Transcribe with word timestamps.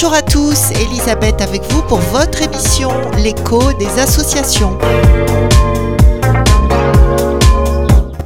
Bonjour 0.00 0.14
à 0.14 0.22
tous, 0.22 0.70
Elisabeth 0.80 1.40
avec 1.40 1.60
vous 1.72 1.82
pour 1.82 1.98
votre 1.98 2.40
émission 2.40 2.88
L'écho 3.16 3.72
des 3.80 3.98
associations. 3.98 4.78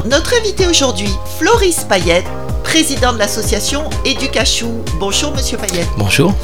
Notre 0.05 0.39
invité 0.39 0.67
aujourd'hui, 0.67 1.09
Floris 1.39 1.85
Payette, 1.85 2.27
président 2.63 3.15
de 3.15 3.19
l'association 3.19 3.89
Éducachou. 4.05 4.85
Bonjour 5.01 5.35
Monsieur 5.35 5.57
Payette. 5.57 5.89
Bonjour. 5.97 6.35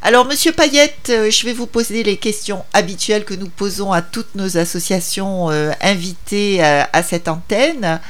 Alors 0.00 0.24
Monsieur 0.24 0.52
Payette, 0.52 1.10
euh, 1.10 1.30
je 1.30 1.44
vais 1.44 1.52
vous 1.52 1.66
poser 1.66 2.02
les 2.02 2.16
questions 2.16 2.64
habituelles 2.72 3.26
que 3.26 3.34
nous 3.34 3.50
posons 3.50 3.92
à 3.92 4.00
toutes 4.00 4.36
nos 4.36 4.56
associations 4.56 5.50
euh, 5.50 5.72
invitées 5.82 6.64
à, 6.64 6.88
à 6.94 7.02
cette 7.02 7.28
antenne. 7.28 8.00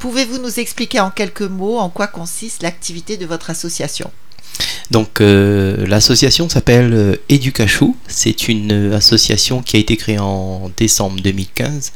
Pouvez-vous 0.00 0.38
nous 0.38 0.58
expliquer 0.58 0.98
en 0.98 1.12
quelques 1.12 1.42
mots 1.42 1.78
en 1.78 1.88
quoi 1.88 2.08
consiste 2.08 2.64
l'activité 2.64 3.16
de 3.16 3.26
votre 3.26 3.50
association? 3.50 4.10
Donc 4.90 5.20
euh, 5.20 5.86
l'association 5.86 6.48
s'appelle 6.48 6.92
euh, 6.92 7.16
Educachou. 7.28 7.96
C'est 8.06 8.48
une 8.48 8.72
euh, 8.92 8.96
association 8.96 9.62
qui 9.62 9.76
a 9.76 9.80
été 9.80 9.96
créée 9.96 10.18
en 10.18 10.70
décembre 10.76 11.20
2015. 11.22 11.92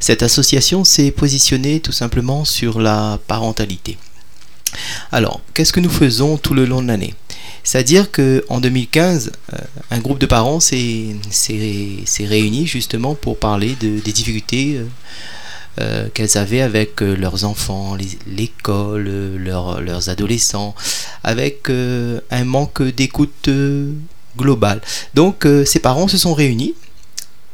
Cette 0.00 0.22
association 0.22 0.82
s'est 0.84 1.10
positionnée 1.10 1.80
tout 1.80 1.92
simplement 1.92 2.44
sur 2.44 2.80
la 2.80 3.18
parentalité. 3.26 3.98
Alors, 5.12 5.40
qu'est-ce 5.54 5.72
que 5.72 5.80
nous 5.80 5.90
faisons 5.90 6.38
tout 6.38 6.54
le 6.54 6.64
long 6.64 6.80
de 6.82 6.88
l'année? 6.88 7.14
C'est-à-dire 7.62 8.10
que 8.10 8.44
en 8.48 8.60
2015, 8.60 9.32
euh, 9.52 9.56
un 9.90 9.98
groupe 9.98 10.18
de 10.18 10.26
parents 10.26 10.60
s'est 10.60 11.14
réuni 12.20 12.66
justement 12.66 13.14
pour 13.14 13.38
parler 13.38 13.76
de- 13.80 14.00
des 14.00 14.12
difficultés 14.12 14.80
euh, 15.80 16.08
qu'elles 16.12 16.36
avaient 16.36 16.60
avec 16.60 17.02
euh, 17.02 17.14
leurs 17.16 17.44
enfants, 17.44 17.96
l'école, 18.26 19.08
leurs- 19.36 20.08
adolescents, 20.08 20.74
avec 21.24 21.68
euh, 21.70 22.20
un 22.30 22.44
manque 22.44 22.82
d'écoute 22.82 23.48
globale. 24.36 24.80
Donc, 25.14 25.46
ces 25.66 25.80
parents 25.80 26.08
se 26.08 26.16
sont 26.18 26.34
réunis 26.34 26.74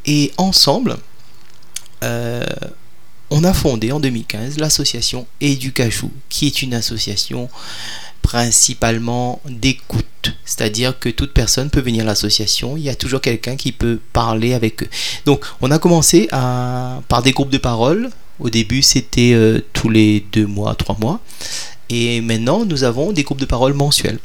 et 0.05 0.33
ensemble, 0.37 0.97
on 2.03 3.43
a 3.43 3.53
fondé 3.53 3.91
en 3.91 3.99
2015 3.99 4.59
l'association 4.59 5.27
Educachou, 5.41 6.13
qui 6.29 6.47
est 6.47 6.63
une 6.63 6.75
association 6.75 7.49
principalement 8.27 9.41
d'écoute. 9.49 10.35
C'est-à-dire 10.45 10.99
que 10.99 11.09
toute 11.09 11.33
personne 11.33 11.71
peut 11.71 11.81
venir 11.81 12.03
à 12.03 12.07
l'association, 12.07 12.77
il 12.77 12.83
y 12.83 12.89
a 12.89 12.97
toujours 12.97 13.21
quelqu'un 13.21 13.55
qui 13.55 13.71
peut 13.71 14.01
parler 14.13 14.53
avec 14.53 14.83
eux. 14.83 14.89
Donc 15.27 15.45
on 15.61 15.71
a 15.71 15.79
commencé 15.79 16.29
à, 16.33 17.03
par 17.07 17.23
des 17.23 17.31
groupes 17.31 17.51
de 17.51 17.59
parole. 17.59 18.11
Au 18.41 18.51
début 18.51 18.83
c'était 18.83 19.33
euh, 19.33 19.61
tous 19.73 19.91
les 19.91 20.27
deux 20.33 20.47
mois, 20.47 20.75
trois 20.75 20.97
mois. 20.99 21.21
Et 21.89 22.21
maintenant 22.21 22.65
nous 22.65 22.83
avons 22.83 23.13
des 23.13 23.23
groupes 23.23 23.39
de 23.39 23.47
parole 23.47 23.75
mensuels. 23.75 24.19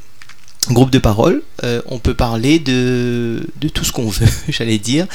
Groupe 0.69 0.89
de 0.89 0.99
parole, 0.99 1.43
euh, 1.63 1.81
on 1.85 1.99
peut 1.99 2.15
parler 2.15 2.57
de, 2.57 3.47
de 3.59 3.67
tout 3.67 3.83
ce 3.83 3.91
qu'on 3.91 4.09
veut, 4.09 4.27
j'allais 4.49 4.79
dire. 4.79 5.05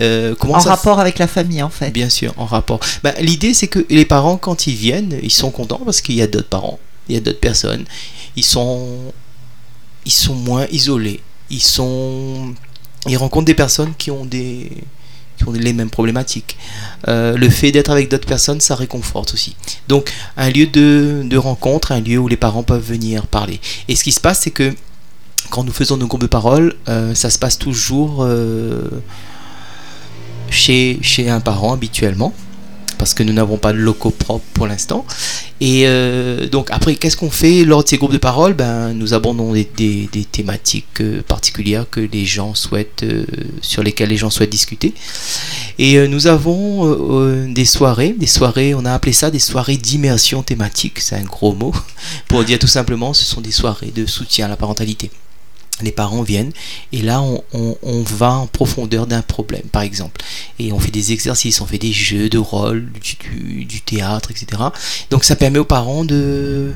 Euh, 0.00 0.34
comment 0.38 0.54
En 0.54 0.60
ça 0.60 0.70
rapport 0.70 0.98
avec 0.98 1.20
la 1.20 1.28
famille 1.28 1.62
en 1.62 1.70
fait. 1.70 1.90
Bien 1.90 2.08
sûr, 2.08 2.34
en 2.36 2.46
rapport. 2.46 2.80
Ben, 3.04 3.14
L'idée, 3.20 3.54
c'est 3.54 3.68
que 3.68 3.84
les 3.90 4.04
parents, 4.04 4.36
quand 4.36 4.66
ils 4.66 4.74
viennent, 4.74 5.18
ils 5.22 5.32
sont 5.32 5.52
contents 5.52 5.82
parce 5.84 6.00
qu'il 6.00 6.16
y 6.16 6.22
a 6.22 6.26
d'autres 6.26 6.48
parents, 6.48 6.78
il 7.08 7.14
y 7.14 7.18
a 7.18 7.20
d'autres 7.20 7.40
personnes. 7.40 7.84
Ils 8.36 8.44
sont, 8.44 9.12
ils 10.04 10.12
sont 10.12 10.34
moins 10.34 10.66
isolés. 10.70 11.20
Ils 11.50 11.62
sont, 11.62 12.54
ils 13.06 13.16
rencontrent 13.16 13.46
des 13.46 13.54
personnes 13.54 13.94
qui 13.96 14.10
ont 14.10 14.24
des, 14.24 14.70
qui 15.36 15.48
ont 15.48 15.52
les 15.52 15.72
mêmes 15.72 15.90
problématiques. 15.90 16.56
Euh, 17.08 17.36
le 17.36 17.48
fait 17.48 17.72
d'être 17.72 17.90
avec 17.90 18.10
d'autres 18.10 18.26
personnes, 18.26 18.60
ça 18.60 18.74
réconforte 18.74 19.34
aussi. 19.34 19.56
Donc, 19.88 20.12
un 20.36 20.50
lieu 20.50 20.66
de, 20.66 21.22
de 21.24 21.36
rencontre, 21.36 21.92
un 21.92 22.00
lieu 22.00 22.18
où 22.18 22.28
les 22.28 22.36
parents 22.36 22.62
peuvent 22.62 22.84
venir 22.84 23.26
parler. 23.26 23.60
Et 23.88 23.96
ce 23.96 24.04
qui 24.04 24.12
se 24.12 24.20
passe, 24.20 24.40
c'est 24.40 24.50
que 24.50 24.74
quand 25.50 25.64
nous 25.64 25.72
faisons 25.72 25.96
nos 25.96 26.06
groupes 26.06 26.22
de 26.22 26.26
parole, 26.26 26.74
euh, 26.88 27.14
ça 27.14 27.30
se 27.30 27.38
passe 27.38 27.58
toujours 27.58 28.22
euh, 28.22 28.88
chez, 30.50 30.98
chez 31.02 31.28
un 31.28 31.40
parent 31.40 31.72
habituellement, 31.72 32.32
parce 32.98 33.14
que 33.14 33.22
nous 33.22 33.32
n'avons 33.32 33.58
pas 33.58 33.72
de 33.72 33.78
locaux 33.78 34.10
propres 34.10 34.44
pour 34.54 34.66
l'instant. 34.66 35.04
Et 35.60 35.84
euh, 35.86 36.48
donc 36.48 36.68
après, 36.70 36.96
qu'est-ce 36.96 37.16
qu'on 37.16 37.30
fait 37.30 37.64
lors 37.64 37.84
de 37.84 37.88
ces 37.88 37.96
groupes 37.96 38.12
de 38.12 38.18
parole 38.18 38.54
ben, 38.54 38.92
Nous 38.92 39.14
abordons 39.14 39.52
des, 39.52 40.08
thématiques 40.30 41.00
euh, 41.00 41.22
particulières 41.22 41.86
que 41.90 42.00
les 42.00 42.24
gens 42.24 42.54
souhaitent, 42.54 43.04
euh, 43.04 43.24
sur 43.60 43.82
lesquelles 43.82 44.10
les 44.10 44.16
gens 44.16 44.30
souhaitent 44.30 44.50
discuter. 44.50 44.94
Et 45.78 46.06
nous 46.06 46.26
avons 46.26 47.46
des 47.48 47.64
soirées, 47.64 48.14
des 48.16 48.26
soirées, 48.26 48.74
on 48.74 48.84
a 48.84 48.92
appelé 48.92 49.12
ça 49.12 49.30
des 49.30 49.38
soirées 49.38 49.76
d'immersion 49.76 50.42
thématique, 50.42 51.00
c'est 51.00 51.16
un 51.16 51.22
gros 51.22 51.52
mot, 51.52 51.72
pour 52.28 52.44
dire 52.44 52.58
tout 52.58 52.68
simplement, 52.68 53.12
ce 53.12 53.24
sont 53.24 53.40
des 53.40 53.50
soirées 53.50 53.92
de 53.94 54.06
soutien 54.06 54.46
à 54.46 54.48
la 54.48 54.56
parentalité 54.56 55.10
les 55.82 55.92
parents 55.92 56.22
viennent 56.22 56.52
et 56.92 57.02
là 57.02 57.20
on, 57.22 58.02
va 58.02 58.30
en 58.30 58.46
profondeur 58.46 59.06
d'un 59.06 59.22
problème 59.22 59.64
par 59.72 59.82
exemple 59.82 60.20
et 60.58 60.72
on 60.72 60.78
fait 60.78 60.90
des 60.90 61.12
exercices, 61.12 61.60
on 61.60 61.66
fait 61.66 61.78
des 61.78 61.92
jeux 61.92 62.28
de 62.28 62.38
rôle, 62.38 62.88
du 62.92 63.80
théâtre, 63.80 64.30
etc. 64.30 64.62
Donc 65.10 65.24
ça 65.24 65.36
permet 65.36 65.58
aux 65.58 65.64
parents 65.64 66.04
de 66.04 66.72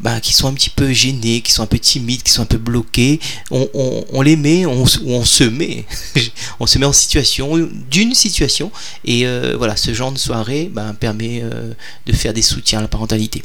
bah, 0.00 0.20
qui 0.20 0.32
sont 0.32 0.48
un 0.48 0.52
petit 0.54 0.70
peu 0.70 0.92
gênés, 0.92 1.40
qui 1.40 1.52
sont 1.52 1.62
un 1.62 1.66
peu 1.66 1.78
timides, 1.78 2.22
qui 2.22 2.32
sont 2.32 2.42
un 2.42 2.46
peu 2.46 2.58
bloqués, 2.58 3.18
on, 3.50 3.68
on- 3.74 4.04
on 4.12 4.22
les 4.22 4.36
met, 4.36 4.66
on, 4.66 4.84
on 5.06 5.24
se 5.24 5.44
met, 5.44 5.84
on 6.60 6.66
se 6.66 6.78
met 6.78 6.86
en 6.86 6.92
situation, 6.92 7.56
d'une 7.90 8.14
situation, 8.14 8.70
et 9.04 9.26
euh, 9.26 9.54
voilà, 9.56 9.76
ce 9.76 9.94
genre 9.94 10.12
de 10.12 10.18
soirée 10.18 10.70
bah, 10.72 10.94
permet 10.98 11.40
euh, 11.42 11.72
de 12.06 12.12
faire 12.12 12.32
des 12.34 12.42
soutiens 12.42 12.78
à 12.80 12.82
la 12.82 12.88
parentalité. 12.88 13.42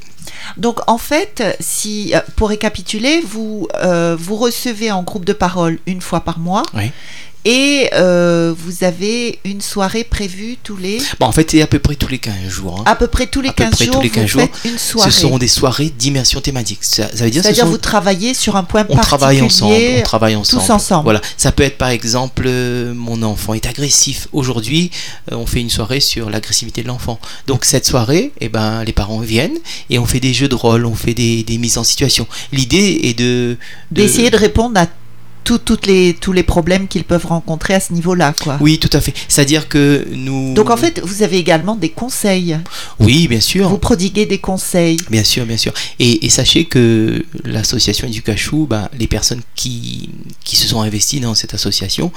Donc 0.57 0.79
en 0.88 0.97
fait, 0.97 1.44
si 1.59 2.13
euh, 2.13 2.19
pour 2.35 2.50
récapituler, 2.50 3.22
vous 3.22 3.68
euh, 3.83 4.16
vous 4.19 4.35
recevez 4.38 4.91
en 4.91 5.03
groupe 5.03 5.25
de 5.25 5.33
parole 5.33 5.79
une 5.85 6.01
fois 6.01 6.22
par 6.22 6.39
mois 6.39 6.63
Oui. 6.73 6.91
Et 7.44 7.90
euh, 7.94 8.53
vous 8.56 8.84
avez 8.84 9.40
une 9.46 9.62
soirée 9.62 10.03
prévue 10.03 10.57
tous 10.63 10.78
les 10.78 11.00
Bon, 11.19 11.25
en 11.25 11.31
fait, 11.31 11.50
c'est 11.50 11.62
à 11.62 11.68
peu 11.68 11.79
près 11.79 11.96
tous 11.96 12.07
les 12.07 12.19
15 12.19 12.34
jours. 12.47 12.78
hein. 12.79 12.84
à 12.85 12.96
peu 12.96 13.07
près 13.07 13.25
tous 13.28 13.41
les 13.41 13.50
À 13.50 13.53
peu 13.53 13.63
15 13.63 13.72
près 13.75 13.85
tous 13.88 13.94
jours, 13.94 14.02
les 14.03 14.09
15 14.09 14.22
vous 14.24 14.28
jours, 14.28 14.41
faites 14.41 14.72
une 14.72 14.78
soirée. 14.78 15.12
Ce 15.12 15.19
sont 15.22 15.38
des 15.38 15.47
soirées 15.47 15.90
d'immersion 15.97 16.40
thématique. 16.41 16.80
Ça, 16.84 17.07
ça 17.16 17.24
veut 17.24 17.31
dire, 17.31 17.41
ce 17.41 17.47
C'est-à-dire 17.47 17.63
sont- 17.66 17.72
vous 17.72 17.78
travaillez 17.78 18.34
sur 18.34 18.56
un 18.56 18.63
point 18.63 18.81
on 18.81 18.96
particulier. 18.96 19.07
travaille 19.07 19.41
ensemble, 19.41 19.75
on 19.97 20.01
travaille 20.03 20.35
ensemble. 20.35 20.63
tous 20.63 20.69
ensemble. 20.72 21.03
Voilà, 21.06 21.22
ça 21.38 21.51
peut 21.51 21.63
être 21.63 21.78
par 21.78 21.90
exemple 21.90 22.44
euh, 22.46 22.94
mon 22.94 23.22
enfant 23.24 23.53
est 23.53 23.66
agressif. 23.66 24.28
Aujourd'hui, 24.34 24.91
euh, 25.31 25.35
on 25.35 25.46
fait 25.46 25.62
une 25.62 25.69
soirée 25.69 26.00
sur 26.00 26.30
l'agressivité 26.30 26.84
de 26.84 26.88
l'enfant. 26.88 27.19
Donc 27.47 27.66
cette 27.66 27.85
soirée, 27.85 28.31
eh 28.40 28.50
ben 28.50 28.84
les 28.84 28.94
parents 28.94 29.19
viennent 29.19 29.57
et 29.90 29.97
on 30.00 30.06
fait 30.06 30.19
des 30.19 30.34
jeux 30.34 30.47
de 30.47 30.56
rôle, 30.56 30.85
on 30.85 30.96
fait 30.96 31.13
des, 31.13 31.44
des 31.44 31.57
mises 31.57 31.78
en 31.78 31.84
situation. 31.84 32.28
L'idée 32.51 33.00
est 33.03 33.18
de, 33.18 33.57
de- 33.91 34.01
D'essayer 34.01 34.30
de 34.30 34.38
répondre 34.38 34.80
à 34.80 34.85
tout- 35.44 35.57
toutes 35.57 35.85
les, 35.88 36.13
tous 36.13 36.31
les 36.31 36.44
problèmes 36.44 36.88
qu'ils 36.88 37.03
peuvent 37.03 37.25
rencontrer 37.25 37.74
à 37.74 37.79
ce 37.79 37.94
niveau-là. 37.94 38.34
quoi. 38.41 38.57
Oui, 38.62 38.79
tout 38.79 38.90
à 38.94 39.02
fait. 39.02 39.13
C'est-à-dire 39.28 39.68
que 39.68 40.06
nous. 40.13 40.53
Donc 40.53 40.69
en 40.69 40.78
fait, 40.78 41.02
vous 41.03 41.24
avez 41.24 41.38
également 41.38 41.75
des 41.75 41.90
conseils. 41.90 42.57
Oui, 43.00 43.28
bien 43.28 43.40
sûr. 43.41 43.69
Vous 43.69 43.78
prodiguez 43.78 44.25
des 44.25 44.38
conseils. 44.40 44.97
Bien 45.09 45.24
sûr, 45.24 45.46
bien 45.46 45.57
sûr. 45.57 45.74
Et, 46.00 46.25
et 46.25 46.30
sachez 46.30 46.66
que 46.66 47.24
l'association 47.44 48.07
Educachou, 48.07 48.68
ben, 48.69 48.90
les 48.97 49.07
personnes 49.07 49.41
qui, 49.56 50.09
qui 50.44 50.56
se 50.56 50.68
sont 50.68 50.81
investies 50.81 51.19
dans 51.19 51.35
cette 51.35 51.53
association, 51.53 52.12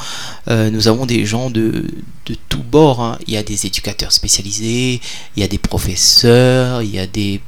euh, 0.48 0.70
nous 0.70 0.88
avons 0.88 1.06
des 1.06 1.24
gens 1.26 1.50
de, 1.50 1.84
de 2.26 2.36
tous 2.48 2.62
bords. 2.62 3.00
hein. 3.02 3.18
Il 3.26 3.34
y 3.34 3.36
a 3.36 3.42
des 3.42 3.66
éducateurs 3.66 4.12
spécialisés, 4.12 5.00
il 5.36 5.40
y 5.40 5.42
a 5.44 5.48
des 5.48 5.58
professeurs, 5.58 6.82
il 6.82 6.94
y 6.94 6.98
a 6.98 7.06
des 7.06 7.40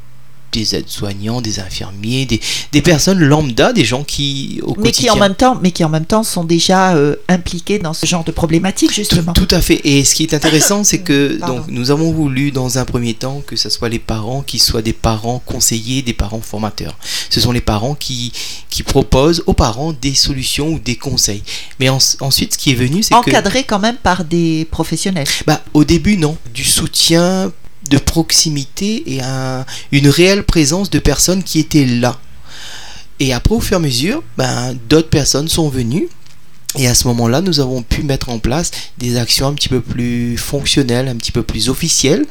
des 0.52 0.74
aides-soignants, 0.74 1.40
des 1.40 1.60
infirmiers, 1.60 2.24
des, 2.26 2.40
des 2.72 2.82
personnes 2.82 3.18
lambda, 3.18 3.72
des 3.72 3.84
gens 3.84 4.04
qui 4.04 4.60
au 4.62 4.74
Mais 4.78 4.90
qui, 4.90 5.10
en 5.10 5.16
même 5.16 5.34
temps, 5.34 5.58
mais 5.62 5.70
qui 5.70 5.84
en 5.84 5.88
même 5.88 6.06
temps 6.06 6.22
sont 6.22 6.44
déjà 6.44 6.94
euh, 6.94 7.16
impliqués 7.28 7.78
dans 7.78 7.92
ce 7.92 8.06
genre 8.06 8.24
de 8.24 8.32
problématiques, 8.32 8.92
justement. 8.94 9.32
tout 9.32 9.48
à 9.50 9.60
fait. 9.60 9.80
Et 9.84 10.04
ce 10.04 10.14
qui 10.14 10.22
est 10.22 10.34
intéressant, 10.34 10.82
c'est 10.84 11.00
que 11.00 11.36
Pardon. 11.40 11.56
donc 11.58 11.66
nous 11.68 11.90
avons 11.90 12.12
voulu 12.12 12.50
dans 12.52 12.78
un 12.78 12.84
premier 12.84 13.14
temps 13.14 13.42
que 13.46 13.56
ce 13.56 13.68
soit 13.68 13.88
les 13.88 13.98
parents 13.98 14.42
qui 14.42 14.58
soient 14.58 14.82
des 14.82 14.92
parents 14.94 15.42
conseillers, 15.44 16.02
des 16.02 16.14
parents 16.14 16.40
formateurs. 16.40 16.96
Ce 17.30 17.40
sont 17.40 17.52
les 17.52 17.60
parents 17.60 17.94
qui 17.94 18.32
qui 18.70 18.82
proposent 18.82 19.42
aux 19.46 19.54
parents 19.54 19.92
des 19.92 20.14
solutions 20.14 20.68
ou 20.74 20.78
des 20.78 20.96
conseils. 20.96 21.42
Mais 21.80 21.88
en- 21.88 21.98
ensuite, 22.20 22.54
ce 22.54 22.58
qui 22.58 22.70
est 22.70 22.74
venu, 22.74 23.02
c'est 23.02 23.14
que 23.14 23.16
Encadrés 23.30 23.64
quand 23.64 23.78
même 23.78 23.96
par 23.96 24.24
des 24.24 24.66
professionnels. 24.70 25.26
bah, 25.46 25.62
au 25.74 25.84
début, 25.84 26.16
non, 26.16 26.36
du 26.54 26.64
soutien 26.64 27.52
de 27.88 27.98
proximité 27.98 29.14
et 29.14 29.22
un- 29.22 29.64
une 29.92 30.08
réelle 30.08 30.44
présence 30.44 30.90
de 30.90 30.98
personnes 30.98 31.42
qui 31.42 31.58
étaient 31.58 31.86
là. 31.86 32.18
Et 33.20 33.32
après, 33.32 33.54
au 33.54 33.60
fur 33.60 33.74
et 33.74 33.76
à 33.76 33.80
mesure, 33.80 34.22
ben, 34.36 34.76
d'autres 34.88 35.08
personnes 35.08 35.48
sont 35.48 35.68
venues 35.68 36.08
Et 36.78 36.86
à 36.86 36.94
ce 36.94 37.08
moment-là, 37.08 37.40
nous 37.40 37.60
avons 37.60 37.82
pu 37.82 38.02
mettre 38.02 38.28
en 38.28 38.38
place 38.38 38.70
des 38.98 39.16
actions 39.16 39.46
un 39.46 39.54
petit 39.54 39.68
peu 39.68 39.80
plus 39.80 40.36
fonctionnelles, 40.36 41.08
un 41.08 41.16
petit 41.16 41.32
peu 41.32 41.42
plus 41.42 41.68
officielles, 41.68 42.26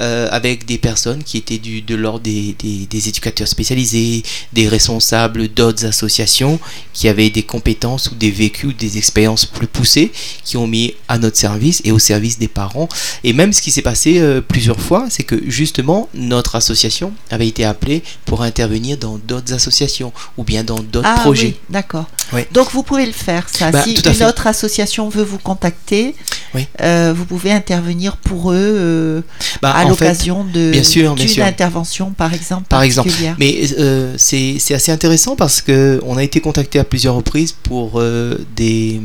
euh, 0.00 0.28
avec 0.32 0.66
des 0.66 0.78
personnes 0.78 1.22
qui 1.22 1.36
étaient 1.36 1.58
du, 1.58 1.80
de 1.80 1.94
l'ordre 1.94 2.20
des, 2.20 2.56
des, 2.58 2.86
des, 2.86 3.08
éducateurs 3.08 3.46
spécialisés, 3.46 4.24
des 4.52 4.68
responsables 4.68 5.48
d'autres 5.48 5.86
associations 5.86 6.58
qui 6.92 7.08
avaient 7.08 7.30
des 7.30 7.44
compétences 7.44 8.10
ou 8.10 8.16
des 8.16 8.32
vécus 8.32 8.70
ou 8.70 8.72
des 8.72 8.98
expériences 8.98 9.46
plus 9.46 9.68
poussées, 9.68 10.10
qui 10.42 10.56
ont 10.56 10.66
mis 10.66 10.94
à 11.06 11.18
notre 11.18 11.36
service 11.36 11.80
et 11.84 11.92
au 11.92 12.00
service 12.00 12.38
des 12.38 12.48
parents. 12.48 12.88
Et 13.22 13.32
même 13.32 13.52
ce 13.52 13.62
qui 13.62 13.70
s'est 13.70 13.82
passé 13.82 14.18
euh, 14.18 14.40
plusieurs 14.40 14.80
fois, 14.80 15.06
c'est 15.10 15.22
que 15.22 15.40
justement, 15.48 16.08
notre 16.14 16.56
association 16.56 17.12
avait 17.30 17.48
été 17.48 17.64
appelée 17.64 18.02
pour 18.24 18.42
intervenir 18.42 18.98
dans 18.98 19.18
d'autres 19.18 19.52
associations 19.52 20.12
ou 20.36 20.42
bien 20.42 20.64
dans 20.64 20.80
d'autres 20.80 21.08
ah, 21.08 21.20
projets. 21.20 21.46
Oui, 21.46 21.56
D'accord. 21.70 22.06
Oui. 22.32 22.42
Donc 22.52 22.70
vous 22.72 22.82
pouvez 22.82 23.06
le 23.06 23.12
faire, 23.12 23.46
ça. 23.48 23.70
Bah, 23.70 23.82
si 23.82 23.94
une 23.94 24.02
fait. 24.14 24.24
autre 24.24 24.46
association 24.46 25.08
veut 25.08 25.22
vous 25.22 25.38
contacter, 25.38 26.14
oui. 26.54 26.66
euh, 26.80 27.12
vous 27.16 27.24
pouvez 27.24 27.52
intervenir 27.52 28.16
pour 28.16 28.52
eux 28.52 28.56
euh, 28.56 29.20
bah, 29.62 29.70
à 29.70 29.84
l'occasion 29.84 30.44
d'une 30.44 31.42
intervention, 31.42 32.10
par 32.10 32.32
exemple. 32.32 32.66
Par 32.68 32.82
exemple. 32.82 33.10
Mais 33.38 33.60
euh, 33.78 34.14
c'est 34.16 34.58
assez 34.70 34.92
intéressant 34.92 35.36
parce 35.36 35.60
que 35.60 36.00
on 36.04 36.16
a 36.16 36.22
été 36.22 36.40
contacté 36.40 36.78
à 36.78 36.84
plusieurs 36.84 37.14
reprises 37.14 37.52
pour 37.52 38.02
des, 38.56 39.00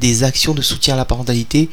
des 0.00 0.24
actions 0.24 0.54
de 0.54 0.62
soutien 0.62 0.94
à 0.94 0.96
la 0.96 1.04
parentalité 1.04 1.68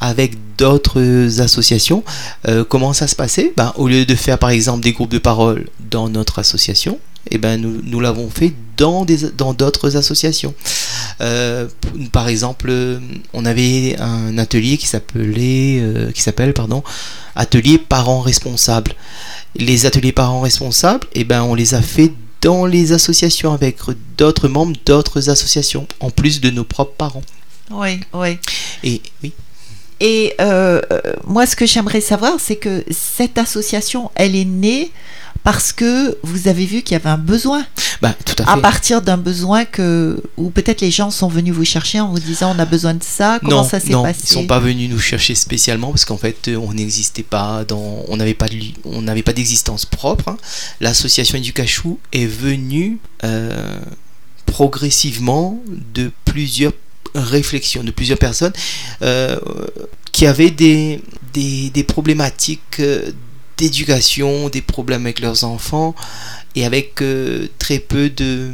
avec 0.00 0.34
d'autres 0.58 1.40
associations. 1.40 2.04
Euh, 2.48 2.64
comment 2.64 2.92
ça 2.92 3.06
se 3.06 3.16
passait? 3.16 3.52
Ben, 3.56 3.72
Au 3.76 3.88
lieu 3.88 4.04
de 4.04 4.14
faire 4.14 4.38
par 4.38 4.50
exemple 4.50 4.82
des 4.82 4.92
groupes 4.92 5.10
de 5.10 5.18
parole 5.18 5.66
dans 5.90 6.08
notre 6.08 6.38
association, 6.38 6.98
eh 7.30 7.38
ben, 7.38 7.60
nous, 7.60 7.80
nous 7.82 8.00
l'avons 8.00 8.30
fait 8.30 8.52
dans 8.76 9.04
des 9.04 9.30
dans 9.30 9.54
d'autres 9.54 9.96
associations. 9.96 10.54
Euh, 11.20 11.66
par 12.12 12.28
exemple, 12.28 12.72
on 13.32 13.44
avait 13.44 13.96
un 13.98 14.38
atelier 14.38 14.76
qui 14.76 14.86
s'appelait 14.86 15.80
euh, 15.80 16.12
qui 16.12 16.22
s'appelle 16.22 16.52
pardon 16.52 16.82
atelier 17.34 17.78
parents 17.78 18.20
responsables. 18.20 18.94
Les 19.54 19.86
ateliers 19.86 20.12
parents 20.12 20.40
responsables, 20.40 21.06
eh 21.14 21.24
ben, 21.24 21.42
on 21.42 21.54
les 21.54 21.74
a 21.74 21.82
fait 21.82 22.12
dans 22.42 22.66
les 22.66 22.92
associations 22.92 23.52
avec 23.52 23.78
d'autres 24.18 24.48
membres 24.48 24.76
d'autres 24.84 25.30
associations, 25.30 25.86
en 26.00 26.10
plus 26.10 26.40
de 26.40 26.50
nos 26.50 26.64
propres 26.64 26.94
parents. 26.96 27.22
Oui, 27.70 28.00
oui. 28.12 28.38
Et 28.84 29.02
oui. 29.22 29.32
Et 30.00 30.34
euh, 30.40 30.80
moi, 31.26 31.46
ce 31.46 31.56
que 31.56 31.64
j'aimerais 31.64 32.02
savoir, 32.02 32.34
c'est 32.38 32.56
que 32.56 32.84
cette 32.90 33.38
association, 33.38 34.10
elle 34.14 34.36
est 34.36 34.44
née 34.44 34.90
parce 35.46 35.72
que 35.72 36.18
vous 36.24 36.48
avez 36.48 36.66
vu 36.66 36.82
qu'il 36.82 36.94
y 36.94 36.96
avait 36.96 37.08
un 37.08 37.18
besoin. 37.18 37.64
Bah, 38.02 38.16
tout 38.24 38.34
à, 38.42 38.44
fait. 38.44 38.50
à 38.50 38.56
partir 38.56 39.00
d'un 39.00 39.16
besoin 39.16 39.64
que, 39.64 40.20
ou 40.36 40.50
peut-être 40.50 40.80
les 40.80 40.90
gens 40.90 41.12
sont 41.12 41.28
venus 41.28 41.54
vous 41.54 41.64
chercher 41.64 42.00
en 42.00 42.08
vous 42.08 42.18
disant 42.18 42.52
on 42.56 42.58
a 42.58 42.64
besoin 42.64 42.94
de 42.94 43.04
ça. 43.04 43.38
Comment 43.38 43.62
non, 43.62 43.68
ça 43.68 43.78
s'est 43.78 43.90
non, 43.90 44.02
passé 44.02 44.22
ils 44.24 44.32
sont 44.32 44.48
pas 44.48 44.58
venus 44.58 44.90
nous 44.90 44.98
chercher 44.98 45.36
spécialement 45.36 45.90
parce 45.90 46.04
qu'en 46.04 46.16
fait 46.16 46.48
on 46.48 46.74
n'existait 46.74 47.22
pas 47.22 47.64
dans, 47.64 48.04
on 48.08 48.16
n'avait 48.16 48.34
pas 48.34 48.48
de, 48.48 48.56
on 48.84 49.02
n'avait 49.02 49.22
pas 49.22 49.32
d'existence 49.32 49.86
propre. 49.86 50.30
Hein. 50.30 50.36
L'association 50.80 51.38
Educachou 51.38 52.00
est 52.12 52.26
venue 52.26 52.98
euh, 53.22 53.78
progressivement 54.46 55.62
de 55.94 56.10
plusieurs 56.24 56.72
réflexions 57.14 57.84
de 57.84 57.92
plusieurs 57.92 58.18
personnes 58.18 58.52
euh, 59.02 59.38
qui 60.10 60.26
avaient 60.26 60.50
des, 60.50 61.00
des, 61.32 61.70
des 61.70 61.84
problématiques 61.84 62.80
d'éducation, 63.56 64.48
des 64.48 64.62
problèmes 64.62 65.02
avec 65.06 65.20
leurs 65.20 65.44
enfants 65.44 65.94
et 66.54 66.64
avec 66.64 67.02
euh, 67.02 67.48
très 67.58 67.78
peu 67.78 68.10
de 68.10 68.50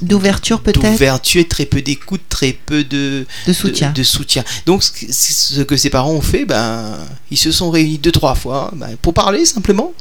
d'ouverture 0.00 0.60
peut-être? 0.60 0.82
d'ouverture 0.82 1.40
et 1.42 1.48
très 1.48 1.64
peu 1.64 1.80
d'écoute 1.80 2.22
très 2.28 2.52
peu 2.52 2.82
de, 2.82 3.24
de 3.46 3.52
soutien. 3.52 3.90
de, 3.90 3.98
de, 3.98 4.02
soutien. 4.02 4.42
Donc 4.66 4.82
ce 4.82 5.62
que 5.62 5.76
ces 5.76 5.90
parents 5.90 6.10
ont 6.10 6.20
fait 6.20 6.44
ben 6.44 6.98
ils 7.30 7.36
se 7.36 7.52
sont 7.52 7.70
réunis 7.70 7.98
deux 7.98 8.10
trois 8.10 8.34
fois 8.34 8.70
ben, 8.74 8.96
pour 9.00 9.14
parler 9.14 9.44
simplement. 9.44 9.92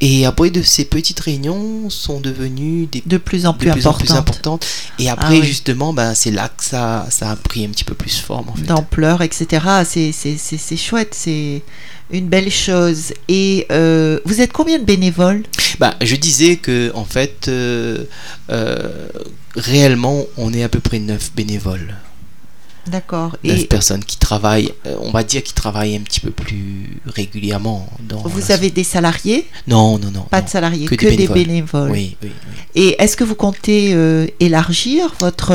Et 0.00 0.24
après 0.24 0.50
de 0.50 0.62
ces 0.62 0.84
petites 0.84 1.20
réunions 1.20 1.90
sont 1.90 2.20
devenues 2.20 2.86
des, 2.86 3.02
de 3.04 3.18
plus 3.18 3.44
en 3.44 3.52
plus, 3.52 3.68
de 3.68 3.72
plus, 3.72 3.86
importantes. 3.86 4.02
en 4.02 4.04
plus 4.04 4.16
importantes. 4.16 4.66
et 4.98 5.10
après 5.10 5.36
ah, 5.36 5.40
oui. 5.40 5.42
justement 5.42 5.92
ben 5.92 6.14
c'est 6.14 6.30
là 6.30 6.48
que 6.48 6.64
ça 6.64 7.06
ça 7.10 7.30
a 7.30 7.36
pris 7.36 7.64
un 7.64 7.68
petit 7.68 7.84
peu 7.84 7.94
plus 7.94 8.18
forme 8.20 8.48
en 8.48 8.54
fait. 8.54 8.62
d'ampleur 8.64 9.20
etc 9.20 9.82
c'est 9.84 10.12
c'est 10.12 10.76
chouette. 10.76 11.14
C'est 11.14 11.62
une 12.12 12.28
belle 12.28 12.50
chose. 12.50 13.12
Et 13.28 13.66
euh, 13.72 14.20
vous 14.24 14.40
êtes 14.40 14.52
combien 14.52 14.78
de 14.78 14.84
bénévoles? 14.84 15.42
Bah, 15.80 15.94
Je 16.00 16.14
disais 16.14 16.56
que 16.56 16.92
en 16.94 17.04
fait, 17.04 17.48
euh, 17.48 18.04
euh, 18.50 19.08
réellement, 19.56 20.24
on 20.36 20.52
est 20.52 20.62
à 20.62 20.68
peu 20.68 20.80
près 20.80 20.98
9 20.98 21.32
bénévoles. 21.34 21.94
D'accord. 22.88 23.36
9 23.44 23.60
Et 23.60 23.64
personnes 23.66 24.04
qui 24.04 24.18
travaillent, 24.18 24.72
on 25.02 25.12
va 25.12 25.22
dire 25.22 25.44
qui 25.44 25.54
travaillent 25.54 25.94
un 25.94 26.00
petit 26.00 26.18
peu 26.18 26.32
plus 26.32 27.00
régulièrement. 27.06 27.88
Dans 28.00 28.22
vous 28.22 28.40
la... 28.40 28.54
avez 28.54 28.70
des 28.70 28.82
salariés? 28.82 29.46
Non, 29.68 30.00
non, 30.00 30.10
non. 30.10 30.22
Pas 30.22 30.40
non. 30.40 30.44
de 30.46 30.50
salariés, 30.50 30.86
que, 30.86 30.96
que 30.96 31.06
des, 31.06 31.16
bénévoles. 31.16 31.36
des 31.36 31.44
bénévoles. 31.44 31.90
Oui, 31.92 32.16
oui, 32.22 32.32
oui. 32.32 32.54
Et 32.74 32.96
est-ce 33.00 33.16
que 33.16 33.22
vous 33.22 33.36
comptez 33.36 33.96
élargir 34.40 35.14
votre, 35.20 35.54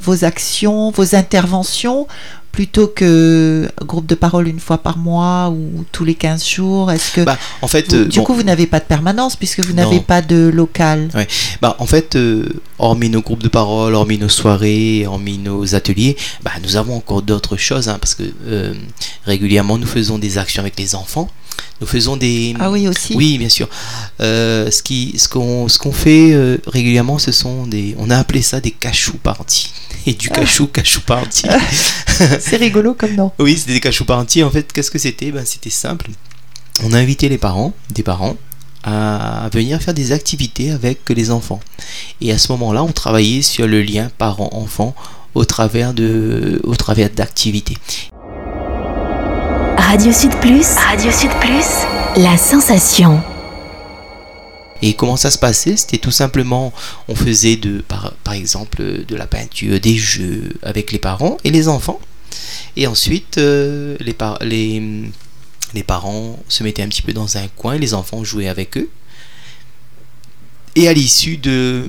vos 0.00 0.24
actions, 0.24 0.90
vos 0.90 1.14
interventions? 1.14 2.08
Plutôt 2.58 2.88
que 2.88 3.70
groupe 3.84 4.06
de 4.06 4.16
parole 4.16 4.48
une 4.48 4.58
fois 4.58 4.78
par 4.78 4.98
mois 4.98 5.48
ou 5.48 5.84
tous 5.92 6.04
les 6.04 6.16
15 6.16 6.44
jours 6.44 6.90
Est-ce 6.90 7.12
que 7.12 7.20
bah, 7.20 7.38
en 7.62 7.68
fait, 7.68 7.94
vous, 7.94 8.00
euh, 8.00 8.04
du 8.06 8.18
bon, 8.18 8.24
coup 8.24 8.34
vous 8.34 8.42
n'avez 8.42 8.66
pas 8.66 8.80
de 8.80 8.84
permanence 8.84 9.36
puisque 9.36 9.60
vous 9.60 9.74
n'avez 9.74 10.00
pas 10.00 10.22
de 10.22 10.48
local? 10.52 11.08
Ouais. 11.14 11.28
bah, 11.62 11.76
En 11.78 11.86
fait, 11.86 12.16
euh, 12.16 12.48
hormis 12.80 13.10
nos 13.10 13.20
groupes 13.20 13.44
de 13.44 13.48
parole, 13.48 13.94
hormis 13.94 14.18
nos 14.18 14.28
soirées, 14.28 15.06
hormis 15.06 15.38
nos 15.38 15.76
ateliers, 15.76 16.16
bah, 16.42 16.50
nous 16.60 16.74
avons 16.74 16.96
encore 16.96 17.22
d'autres 17.22 17.56
choses 17.56 17.88
hein, 17.88 17.98
parce 18.00 18.16
que 18.16 18.24
euh, 18.48 18.74
régulièrement 19.24 19.78
nous 19.78 19.86
faisons 19.86 20.18
des 20.18 20.36
actions 20.36 20.60
avec 20.60 20.76
les 20.80 20.96
enfants. 20.96 21.30
Nous 21.80 21.86
faisons 21.86 22.16
des. 22.16 22.54
Ah 22.58 22.70
oui, 22.70 22.88
aussi 22.88 23.14
Oui, 23.14 23.38
bien 23.38 23.48
sûr. 23.48 23.68
Euh, 24.20 24.70
ce 24.70 24.82
qu'on 24.82 25.18
ce 25.18 25.28
qu'on 25.28 25.68
ce 25.68 25.78
qu'on 25.78 25.92
fait 25.92 26.32
euh, 26.32 26.58
régulièrement, 26.66 27.18
ce 27.18 27.32
sont 27.32 27.66
des. 27.66 27.94
On 27.98 28.10
a 28.10 28.16
appelé 28.16 28.42
ça 28.42 28.60
des 28.60 28.72
cachou 28.72 29.16
parties. 29.18 29.72
Et 30.06 30.12
du 30.14 30.28
cachou, 30.28 30.68
ah. 30.68 30.74
cachou 30.74 31.00
party. 31.02 31.46
c'est 32.40 32.56
rigolo 32.56 32.94
comme 32.94 33.14
nom. 33.14 33.32
Oui, 33.38 33.56
c'était 33.56 33.74
des 33.74 33.80
cachou 33.80 34.04
parties. 34.04 34.42
En 34.42 34.50
fait, 34.50 34.72
qu'est-ce 34.72 34.90
que 34.90 34.98
c'était? 34.98 35.30
Ben, 35.30 35.44
C'était 35.44 35.70
simple. 35.70 36.10
On 36.84 36.92
a 36.92 36.98
invité 36.98 37.28
les 37.28 37.38
parents, 37.38 37.74
des 37.90 38.02
parents, 38.02 38.36
à 38.84 39.48
venir 39.52 39.80
faire 39.82 39.94
des 39.94 40.12
activités 40.12 40.70
avec 40.70 41.00
les 41.10 41.30
enfants. 41.30 41.60
Et 42.20 42.32
à 42.32 42.38
ce 42.38 42.52
moment-là, 42.52 42.82
on 42.82 42.92
travaillait 42.92 43.42
sur 43.42 43.66
le 43.66 43.82
lien 43.82 44.10
parent-enfant 44.18 44.94
au 45.34 45.44
travers 45.44 45.94
de, 45.94 46.60
au 46.64 46.74
travers 46.74 47.10
d'activités. 47.10 47.76
Radio 49.90 50.12
Sud 50.12 50.38
Plus, 50.42 50.66
Radio 50.74 51.10
Sud 51.10 51.30
Plus, 51.40 52.22
la 52.22 52.36
sensation. 52.36 53.22
Et 54.82 54.92
comment 54.92 55.16
ça 55.16 55.30
se 55.30 55.38
passait? 55.38 55.78
C'était 55.78 55.96
tout 55.96 56.10
simplement, 56.10 56.74
on 57.08 57.14
faisait 57.14 57.56
de, 57.56 57.80
par, 57.80 58.12
par, 58.22 58.34
exemple 58.34 58.82
de 58.82 59.16
la 59.16 59.26
peinture, 59.26 59.80
des 59.80 59.96
jeux 59.96 60.52
avec 60.62 60.92
les 60.92 60.98
parents 60.98 61.38
et 61.42 61.50
les 61.50 61.68
enfants. 61.68 62.00
Et 62.76 62.86
ensuite, 62.86 63.38
euh, 63.38 63.96
les, 64.00 64.12
par 64.12 64.38
les, 64.42 64.82
les 65.72 65.82
parents 65.84 66.38
se 66.48 66.64
mettaient 66.64 66.82
un 66.82 66.88
petit 66.88 67.00
peu 67.00 67.14
dans 67.14 67.38
un 67.38 67.48
coin, 67.56 67.78
les 67.78 67.94
enfants 67.94 68.22
jouaient 68.24 68.48
avec 68.48 68.76
eux. 68.76 68.90
Et 70.76 70.86
à 70.86 70.92
l'issue 70.92 71.38
de, 71.38 71.88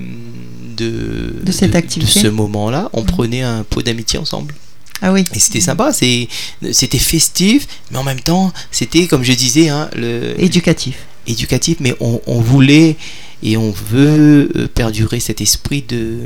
de, 0.74 1.34
de, 1.42 1.52
cette 1.52 1.74
activité. 1.74 2.18
de 2.18 2.24
ce 2.24 2.30
moment-là, 2.30 2.88
on 2.94 3.02
mmh. 3.02 3.06
prenait 3.06 3.42
un 3.42 3.62
pot 3.62 3.82
d'amitié 3.82 4.18
ensemble. 4.18 4.54
Ah 5.02 5.12
oui. 5.12 5.24
Et 5.34 5.38
c'était 5.38 5.60
sympa, 5.60 5.92
c'était 5.92 6.98
festif, 6.98 7.66
mais 7.90 7.98
en 7.98 8.04
même 8.04 8.20
temps, 8.20 8.52
c'était, 8.70 9.06
comme 9.06 9.22
je 9.22 9.32
disais, 9.32 9.68
hein, 9.68 9.88
le... 9.94 10.34
éducatif. 10.40 11.06
Éducatif, 11.26 11.78
mais 11.80 11.94
on, 12.00 12.20
on, 12.26 12.40
voulait 12.40 12.96
et 13.42 13.56
on 13.56 13.70
veut 13.70 14.68
perdurer 14.74 15.20
cet 15.20 15.40
esprit 15.40 15.82
de, 15.86 16.18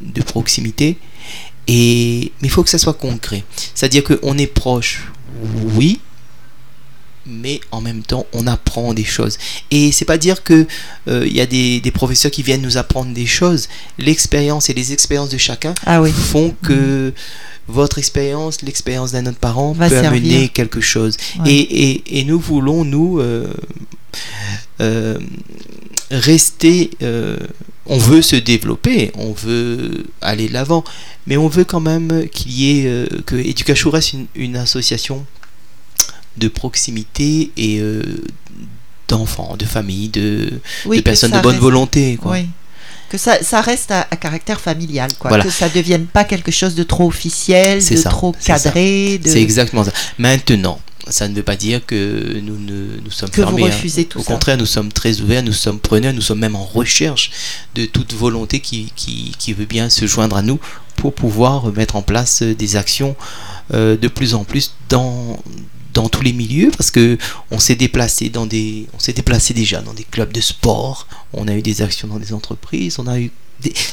de 0.00 0.22
proximité. 0.22 0.96
Et, 1.66 2.32
mais 2.40 2.48
il 2.48 2.50
faut 2.50 2.62
que 2.62 2.70
ça 2.70 2.78
soit 2.78 2.94
concret. 2.94 3.44
C'est-à-dire 3.74 4.02
qu'on 4.04 4.36
est 4.38 4.46
proche, 4.46 5.08
oui, 5.74 6.00
mais 7.26 7.60
en 7.70 7.80
même 7.80 8.02
temps 8.02 8.26
on 8.32 8.46
apprend 8.46 8.94
des 8.94 9.04
choses 9.04 9.38
et 9.70 9.92
c'est 9.92 10.04
pas 10.04 10.18
dire 10.18 10.42
que 10.42 10.66
il 11.06 11.12
euh, 11.12 11.26
y 11.26 11.40
a 11.40 11.46
des, 11.46 11.80
des, 11.80 11.90
professeurs 11.90 12.30
qui 12.30 12.42
viennent 12.42 12.62
nous 12.62 12.78
apprendre 12.78 13.12
des 13.12 13.26
choses 13.26 13.68
l'expérience 13.98 14.70
et 14.70 14.74
les 14.74 14.92
expériences 14.92 15.30
de 15.30 15.38
chacun 15.38 15.74
ah 15.86 16.00
oui. 16.00 16.10
font 16.12 16.54
que 16.62 17.10
mmh 17.10 17.12
votre 17.70 17.98
expérience, 17.98 18.62
l'expérience 18.62 19.12
d'un 19.12 19.26
autre 19.26 19.38
parent 19.38 19.72
Va 19.72 19.88
peut 19.88 19.94
servir. 19.94 20.10
amener 20.10 20.48
quelque 20.48 20.80
chose. 20.80 21.16
Ouais. 21.44 21.52
Et, 21.52 21.90
et, 21.90 22.18
et, 22.20 22.24
nous 22.24 22.38
voulons, 22.38 22.84
nous, 22.84 23.20
euh, 23.20 23.46
euh, 24.80 25.18
rester... 26.10 26.90
On 27.86 27.98
veut 27.98 28.22
se 28.22 28.36
développer, 28.36 29.10
on 29.14 29.32
veut 29.32 30.04
aller 30.20 30.48
de 30.48 30.52
l'avant, 30.52 30.84
mais 31.26 31.36
on 31.36 31.48
veut 31.48 31.64
quand 31.64 31.80
même 31.80 32.28
qu'il 32.28 32.52
y 32.52 32.80
ait... 32.80 33.08
que 33.26 33.34
Educachou 33.34 33.90
reste 33.90 34.12
une, 34.12 34.26
une, 34.36 34.56
association 34.56 35.24
de 36.40 36.48
proximité 36.48 37.52
et 37.56 37.78
euh, 37.80 38.02
d'enfants, 39.08 39.56
de 39.56 39.64
familles, 39.64 40.08
de, 40.08 40.50
oui, 40.86 40.96
de 40.98 41.02
personnes 41.02 41.30
de 41.32 41.38
bonne 41.40 41.52
reste. 41.52 41.62
volonté. 41.62 42.16
Quoi. 42.20 42.32
Oui. 42.32 42.46
Que 43.10 43.18
ça, 43.18 43.42
ça 43.42 43.60
reste 43.60 43.90
à, 43.90 44.06
à 44.10 44.16
caractère 44.16 44.60
familial, 44.60 45.10
quoi. 45.18 45.30
Voilà. 45.30 45.42
Que 45.44 45.50
ça 45.50 45.68
devienne 45.68 46.06
pas 46.06 46.22
quelque 46.24 46.52
chose 46.52 46.74
de 46.76 46.84
trop 46.84 47.06
officiel, 47.08 47.78
de 47.84 47.96
ça, 47.96 48.08
trop 48.08 48.32
cadré, 48.44 49.18
de... 49.18 49.28
C'est 49.28 49.42
exactement 49.42 49.82
ça. 49.82 49.90
Maintenant, 50.18 50.80
ça 51.08 51.26
ne 51.26 51.34
veut 51.34 51.42
pas 51.42 51.56
dire 51.56 51.84
que 51.84 52.38
nous 52.40 52.56
ne 52.56 53.00
nous 53.04 53.10
sommes 53.10 53.30
que 53.30 53.40
vous 53.40 53.48
fermés. 53.48 53.64
hein. 53.64 53.66
refusez 53.74 54.04
tout 54.04 54.20
Au 54.20 54.22
ça. 54.22 54.28
contraire, 54.32 54.56
nous 54.58 54.66
sommes 54.66 54.92
très 54.92 55.20
ouverts, 55.22 55.42
nous 55.42 55.52
sommes 55.52 55.80
preneurs, 55.80 56.12
nous 56.12 56.20
sommes 56.20 56.38
même 56.38 56.54
en 56.54 56.64
recherche 56.64 57.32
de 57.74 57.84
toute 57.84 58.12
volonté 58.14 58.60
qui, 58.60 58.92
qui, 58.94 59.34
qui 59.36 59.54
veut 59.54 59.64
bien 59.64 59.90
se 59.90 60.06
joindre 60.06 60.36
à 60.36 60.42
nous 60.42 60.60
pour 60.94 61.12
pouvoir 61.12 61.72
mettre 61.72 61.96
en 61.96 62.02
place 62.02 62.42
des 62.42 62.76
actions 62.76 63.16
euh, 63.74 63.96
de 63.96 64.06
plus 64.06 64.34
en 64.34 64.44
plus 64.44 64.74
dans 64.88 65.36
dans 65.94 66.08
tous 66.08 66.22
les 66.22 66.32
milieux 66.32 66.70
parce 66.76 66.90
que 66.90 67.18
on 67.50 67.58
s'est 67.58 67.74
déplacé 67.74 68.28
dans 68.28 68.46
des 68.46 68.86
on 68.94 68.98
s'est 68.98 69.12
déplacé 69.12 69.54
déjà 69.54 69.80
dans 69.80 69.94
des 69.94 70.04
clubs 70.04 70.32
de 70.32 70.40
sport 70.40 71.06
on 71.32 71.48
a 71.48 71.54
eu 71.54 71.62
des 71.62 71.82
actions 71.82 72.08
dans 72.08 72.18
des 72.18 72.32
entreprises 72.32 72.98
on 72.98 73.06
a 73.06 73.18
eu 73.18 73.30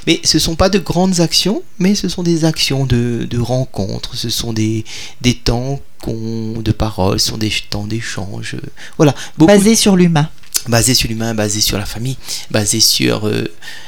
mais 0.06 0.22
ce 0.24 0.40
sont 0.40 0.56
pas 0.56 0.70
de 0.70 0.80
grandes 0.80 1.20
actions 1.20 1.62
mais 1.80 1.96
ce 1.96 2.08
sont 2.08 2.24
des 2.24 2.46
actions 2.46 2.86
de, 2.86 3.28
de 3.30 3.40
rencontres 3.40 4.16
ce 4.16 4.30
sont 4.30 4.54
des 4.54 4.86
des 5.22 5.34
temps 5.36 5.82
de 6.06 6.72
parole 6.72 7.20
ce 7.20 7.30
sont 7.32 7.38
des 7.38 7.52
temps 7.70 7.86
d'échange 7.86 8.56
euh, 8.56 8.62
voilà 8.98 9.14
beaucoup 9.38 9.52
Basé 9.52 9.76
sur 9.76 9.96
l'humain. 9.96 10.30
Basé 10.68 10.94
sur 10.94 11.10
l'humain, 11.10 11.34
basé 11.34 11.62
sur 11.62 11.78
la 11.78 11.86
famille, 11.86 12.18
basé 12.52 12.80
sur 12.80 13.28
euh, 13.28 13.46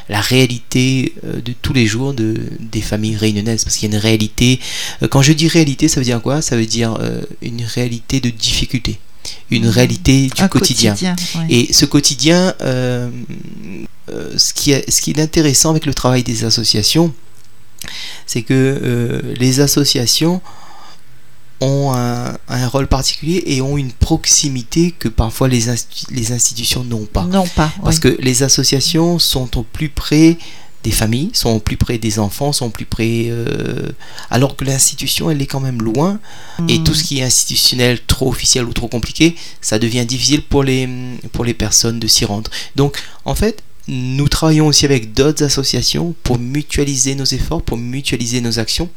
la 0.10 0.22
réalité 0.22 1.14
euh, 1.24 1.42
de 1.42 1.54
tous 1.62 1.74
les 1.74 1.86
jours 1.86 2.14
de, 2.14 2.36
des 2.60 2.82
familles 2.82 3.18
réunionnaises. 3.18 3.64
Parce 3.64 3.78
qu'il 3.78 3.90
y 3.90 3.94
a 3.94 3.96
une 3.96 4.02
réalité, 4.02 4.60
euh, 5.04 5.08
quand 5.08 5.22
je 5.22 5.34
dis 5.34 5.48
réalité, 5.48 5.88
ça 5.88 6.00
veut 6.00 6.06
dire 6.06 6.22
quoi? 6.22 6.42
Ça 6.42 6.56
veut 6.56 6.66
dire 6.66 6.98
une 7.42 7.64
réalité 7.64 8.20
de 8.20 8.30
difficulté, 8.30 9.00
une 9.52 9.68
réalité 9.68 10.28
du 10.28 10.42
Un 10.42 10.48
quotidien. 10.48 10.96
ouais. 10.96 11.16
Et 11.50 11.74
ce 11.74 11.86
quotidien, 11.86 12.54
euh, 12.62 13.10
euh, 14.10 14.34
ce, 14.38 14.54
qui 14.54 14.72
est, 14.72 14.90
ce 14.90 15.02
qui 15.02 15.12
est 15.12 15.20
intéressant 15.20 15.72
avec 15.72 15.86
le 15.86 15.94
travail 15.94 16.24
des 16.24 16.46
associations, 16.46 17.14
c'est 18.26 18.42
que 18.42 18.54
euh, 18.54 19.22
les 19.40 19.60
associations 19.60 20.42
ont 21.62 21.92
un, 21.94 22.38
un 22.48 22.68
rôle 22.68 22.88
particulier 22.88 23.44
et 23.48 23.62
ont 23.62 23.78
une 23.78 23.92
proximité 23.92 24.92
que 24.92 25.10
parfois 25.10 25.48
les, 25.48 25.66
les 26.12 26.32
institutions 26.32 26.84
n'ont 26.84 27.06
pas. 27.06 27.24
Non 27.25 27.46
pas. 27.48 27.72
Parce 27.84 27.98
oui. 27.98 28.01
que 28.01 28.18
les 28.22 28.44
associations 28.44 29.20
sont 29.20 29.58
au 29.58 29.63
plus 29.63 29.89
près 29.89 30.38
des 30.84 30.92
familles, 30.92 31.32
sont 31.34 31.50
au 31.50 31.60
plus 31.60 31.75
près 31.75 31.98
des 31.98 32.20
enfants, 32.20 32.54
sont 32.54 32.68
au 32.68 32.70
plus 32.70 32.86
près... 32.86 33.25
euh, 33.28 33.92
alors 34.30 34.56
que 34.56 34.63
l'institution, 34.63 35.30
elle 35.30 35.42
est 35.42 35.46
quand 35.46 35.60
même 35.60 35.82
loin. 35.82 36.20
Et 36.70 36.80
Mm. 36.80 36.84
tout 36.86 36.94
ce 36.94 37.04
qui 37.04 37.20
est 37.20 37.24
institutionnel, 37.24 38.00
trop 38.08 38.30
officiel 38.30 38.63
ou 38.63 38.72
trop 38.72 38.88
compliqué, 38.88 39.36
ça 39.60 39.78
devient 39.80 40.06
difficile 40.06 40.42
pour 40.42 40.63
les, 40.63 40.88
pour 41.34 41.44
les 41.44 41.54
personnes 41.54 42.00
de 42.00 42.08
s'y 42.08 42.24
rendre. 42.24 42.50
Donc, 42.78 42.98
en 43.25 43.36
fait, 43.36 43.62
nous 43.89 44.30
travaillons 44.30 44.68
aussi 44.68 44.86
avec 44.86 45.13
d'autres 45.13 45.44
associations 45.44 46.16
pour 46.24 46.39
mutualiser 46.39 47.16
nos 47.16 47.25
efforts, 47.25 47.62
pour 47.62 47.75
mutualiser 47.78 48.39
nos 48.39 48.60
actions. 48.60 48.88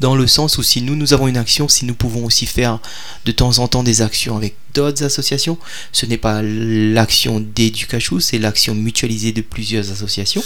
Dans 0.00 0.14
le 0.16 0.26
sens 0.26 0.58
où 0.58 0.62
si 0.62 0.82
nous, 0.82 0.96
nous 0.96 1.12
avons 1.14 1.28
une 1.28 1.36
action, 1.36 1.68
si 1.68 1.84
nous 1.84 1.94
pouvons 1.94 2.24
aussi 2.24 2.46
faire 2.46 2.78
de 3.24 3.32
temps 3.32 3.58
en 3.58 3.68
temps 3.68 3.82
des 3.82 4.02
actions 4.02 4.36
avec 4.36 4.54
d'autres 4.74 5.04
associations, 5.04 5.56
ce 5.92 6.06
n'est 6.06 6.16
pas 6.18 6.42
l'action 6.42 7.40
d'Educachou, 7.40 8.20
c'est 8.20 8.38
l'action 8.38 8.74
mutualisée 8.74 9.32
de 9.32 9.40
plusieurs 9.40 9.90
associations. 9.92 10.42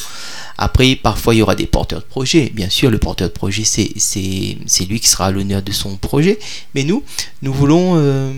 Après, 0.58 0.96
parfois, 0.96 1.34
il 1.34 1.38
y 1.38 1.42
aura 1.42 1.54
des 1.54 1.66
porteurs 1.66 2.00
de 2.00 2.04
projet. 2.04 2.50
Bien 2.54 2.68
sûr, 2.70 2.90
le 2.90 2.98
porteur 2.98 3.28
de 3.28 3.32
projet, 3.32 3.64
c'est 3.64 3.90
c'est- 3.96 4.56
c'est 4.66 4.84
lui 4.84 5.00
qui 5.00 5.08
sera 5.08 5.26
à 5.26 5.30
l'honneur 5.30 5.62
de 5.62 5.72
son 5.72 5.96
projet. 5.96 6.38
Mais 6.74 6.84
nous, 6.84 7.02
nous 7.42 7.52
voulons 7.52 7.94
euh, 7.96 8.32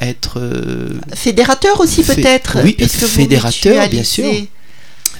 être 0.00 0.38
euh, 0.40 0.98
Fédérateur 1.14 1.80
aussi 1.80 2.02
peut-être. 2.02 2.58
oui, 2.64 2.72
puisque 2.74 3.00
vous 3.02 3.08
fédérateur, 3.08 3.88
bien 3.88 4.04
sûr. 4.04 4.24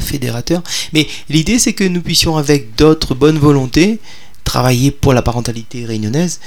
fédérateurs. 0.00 0.62
Mais 0.92 1.07
l'idée, 1.28 1.59
c'est 1.59 1.73
que 1.75 1.85
nous 1.85 2.00
puissions, 2.02 2.37
avec 2.37 2.75
d'autres 2.76 3.14
bonnes 3.14 3.38
volontés, 3.38 3.99
travailler 4.44 4.90
pour 4.90 5.12
la 5.12 5.22
parentalité 5.22 5.84
réunionnaise. 5.84 6.40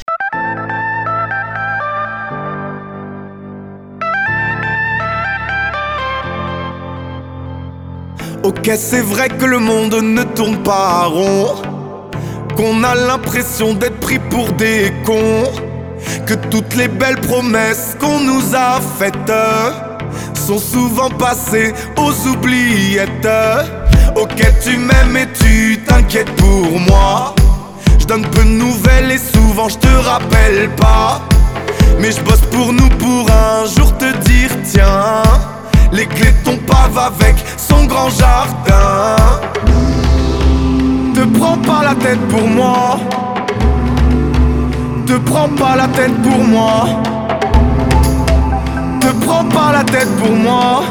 Ok, 8.43 8.69
c'est 8.77 9.01
vrai 9.01 9.27
que 9.27 9.45
le 9.45 9.57
monde 9.57 9.95
ne 9.95 10.21
tourne 10.21 10.57
pas 10.57 11.05
rond. 11.05 11.55
Qu'on 12.55 12.83
a 12.83 12.93
l'impression 12.93 13.73
d'être 13.73 13.99
pris 13.99 14.19
pour 14.19 14.51
des 14.53 14.93
cons. 15.03 15.51
Que 16.27 16.35
toutes 16.51 16.75
les 16.75 16.87
belles 16.87 17.19
promesses 17.21 17.97
qu'on 17.99 18.19
nous 18.19 18.55
a 18.55 18.79
faites 18.99 19.31
sont 20.35 20.59
souvent 20.59 21.09
passées 21.09 21.73
aux 21.97 22.27
oubliettes. 22.27 23.27
Ok, 24.15 24.41
tu 24.63 24.77
m'aimes 24.77 25.17
et 25.17 25.27
tu 25.33 25.83
t'inquiètes 25.87 26.31
pour 26.35 26.79
moi. 26.79 27.35
Je 28.05 28.09
donne 28.09 28.27
peu 28.27 28.43
de 28.43 28.49
nouvelles 28.49 29.09
et 29.09 29.17
souvent 29.17 29.67
je 29.67 29.79
te 29.79 29.87
rappelle 29.87 30.69
pas. 30.75 31.21
Mais 31.99 32.11
je 32.11 32.21
bosse 32.21 32.45
pour 32.51 32.71
nous 32.71 32.87
pour 32.99 33.27
un 33.31 33.65
jour 33.65 33.97
te 33.97 34.15
dire 34.29 34.51
tiens 34.63 35.23
Les 35.91 36.05
clés 36.05 36.31
de 36.33 36.43
ton 36.43 36.57
pave 36.57 36.95
avec 36.99 37.35
son 37.57 37.85
grand 37.85 38.11
jardin. 38.11 39.15
Te 41.15 41.21
prends 41.39 41.57
pas 41.57 41.81
la 41.83 41.95
tête 41.95 42.19
pour 42.27 42.47
moi. 42.47 42.99
Te 45.07 45.13
prends 45.13 45.49
pas 45.49 45.75
la 45.75 45.87
tête 45.87 46.21
pour 46.21 46.43
moi. 46.43 46.85
Te 49.01 49.07
prends 49.25 49.45
pas 49.45 49.71
la 49.71 49.83
tête 49.83 50.15
pour 50.19 50.35
moi. 50.35 50.83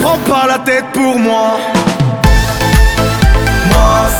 Prends 0.00 0.18
pas 0.26 0.46
la 0.46 0.58
tête 0.60 0.86
pour 0.94 1.18
moi. 1.18 1.58
Moi 3.70 4.17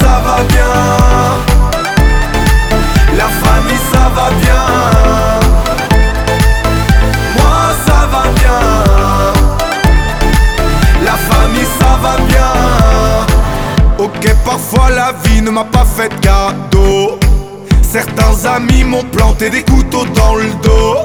m'ont 18.88 19.04
planté 19.04 19.50
des 19.50 19.62
couteaux 19.62 20.06
dans 20.14 20.34
le 20.34 20.50
dos 20.62 20.96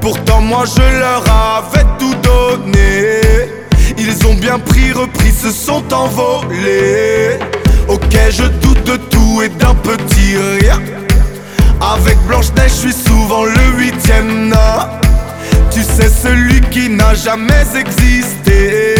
Pourtant 0.00 0.40
moi 0.40 0.64
je 0.64 0.98
leur 0.98 1.24
avais 1.28 1.86
tout 1.98 2.14
donné 2.22 3.20
Ils 3.98 4.26
ont 4.26 4.34
bien 4.34 4.58
pris, 4.58 4.92
repris, 4.92 5.32
se 5.32 5.50
sont 5.50 5.84
envolés 5.92 7.38
Ok 7.88 8.16
je 8.30 8.44
doute 8.44 8.84
de 8.84 8.96
tout 8.96 9.42
et 9.42 9.48
d'un 9.48 9.74
petit 9.74 10.36
rien 10.60 10.80
avec 11.82 12.16
Blanche-Neige, 12.28 12.70
je 12.70 12.88
suis 12.88 12.92
souvent 12.92 13.44
le 13.44 13.76
huitième 13.76 14.50
nain. 14.50 14.88
Tu 15.72 15.82
sais, 15.82 16.08
celui 16.08 16.60
qui 16.70 16.88
n'a 16.88 17.12
jamais 17.14 17.64
existé. 17.76 18.94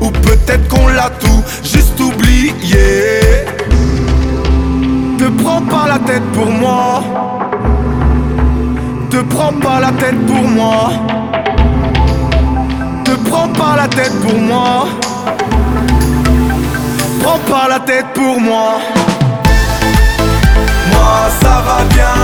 Ou 0.00 0.10
peut-être 0.10 0.68
qu'on 0.68 0.86
l'a 0.88 1.10
tout 1.10 1.42
juste 1.64 1.98
oublié. 1.98 2.84
Te 5.18 5.28
prends 5.42 5.62
pas 5.62 5.86
la 5.88 5.98
tête 5.98 6.24
pour 6.32 6.50
moi. 6.50 7.02
Te 9.10 9.16
prends 9.22 9.52
pas 9.52 9.80
la 9.80 9.92
tête 9.92 10.26
pour 10.26 10.48
moi. 10.48 10.90
Te 13.04 13.12
prends 13.28 13.48
pas 13.48 13.76
la 13.76 13.88
tête 13.88 14.20
pour 14.22 14.38
moi. 14.40 14.86
Prends 17.22 17.38
pas 17.50 17.68
la 17.68 17.80
tête 17.80 18.06
pour 18.14 18.40
moi. 18.40 18.80
Moi 20.92 21.30
ça 21.40 21.62
va 21.66 21.84
bien 21.94 22.14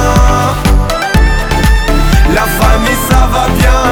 La 2.35 2.43
famille 2.43 3.01
ça 3.11 3.29
va 3.33 3.45
bien 3.59 3.83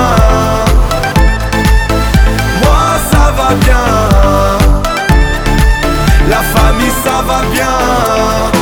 Moi 2.62 2.85
ça 3.11 3.33
va 3.38 3.55
bien 3.64 3.87
La 6.28 6.43
famille 6.55 6.93
ça 7.05 7.23
va 7.26 7.40
bien 7.52 8.58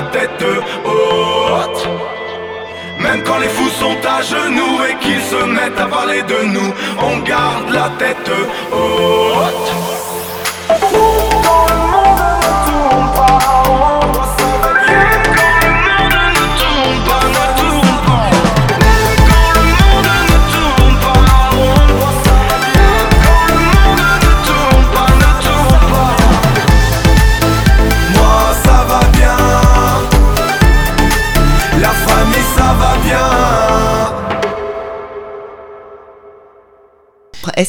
tête 0.00 0.44
haute. 0.86 1.88
Même 2.98 3.22
quand 3.24 3.38
les 3.38 3.48
fous 3.48 3.68
sont 3.70 3.96
à 4.06 4.22
genoux 4.22 4.78
Et 4.88 4.94
qu'ils 5.02 5.20
se 5.20 5.44
mettent 5.44 5.80
à 5.80 5.86
parler 5.86 6.22
de 6.22 6.44
nous 6.54 6.72
On 7.00 7.18
garde 7.18 7.70
la 7.70 7.90
tête 7.98 8.30
haute 8.70 9.71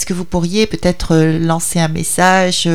est-ce 0.03 0.09
que 0.09 0.13
vous 0.13 0.25
pourriez 0.25 0.67
peut-être 0.67 1.13
euh, 1.13 1.39
lancer 1.39 1.79
un 1.79 1.87
message 1.87 2.67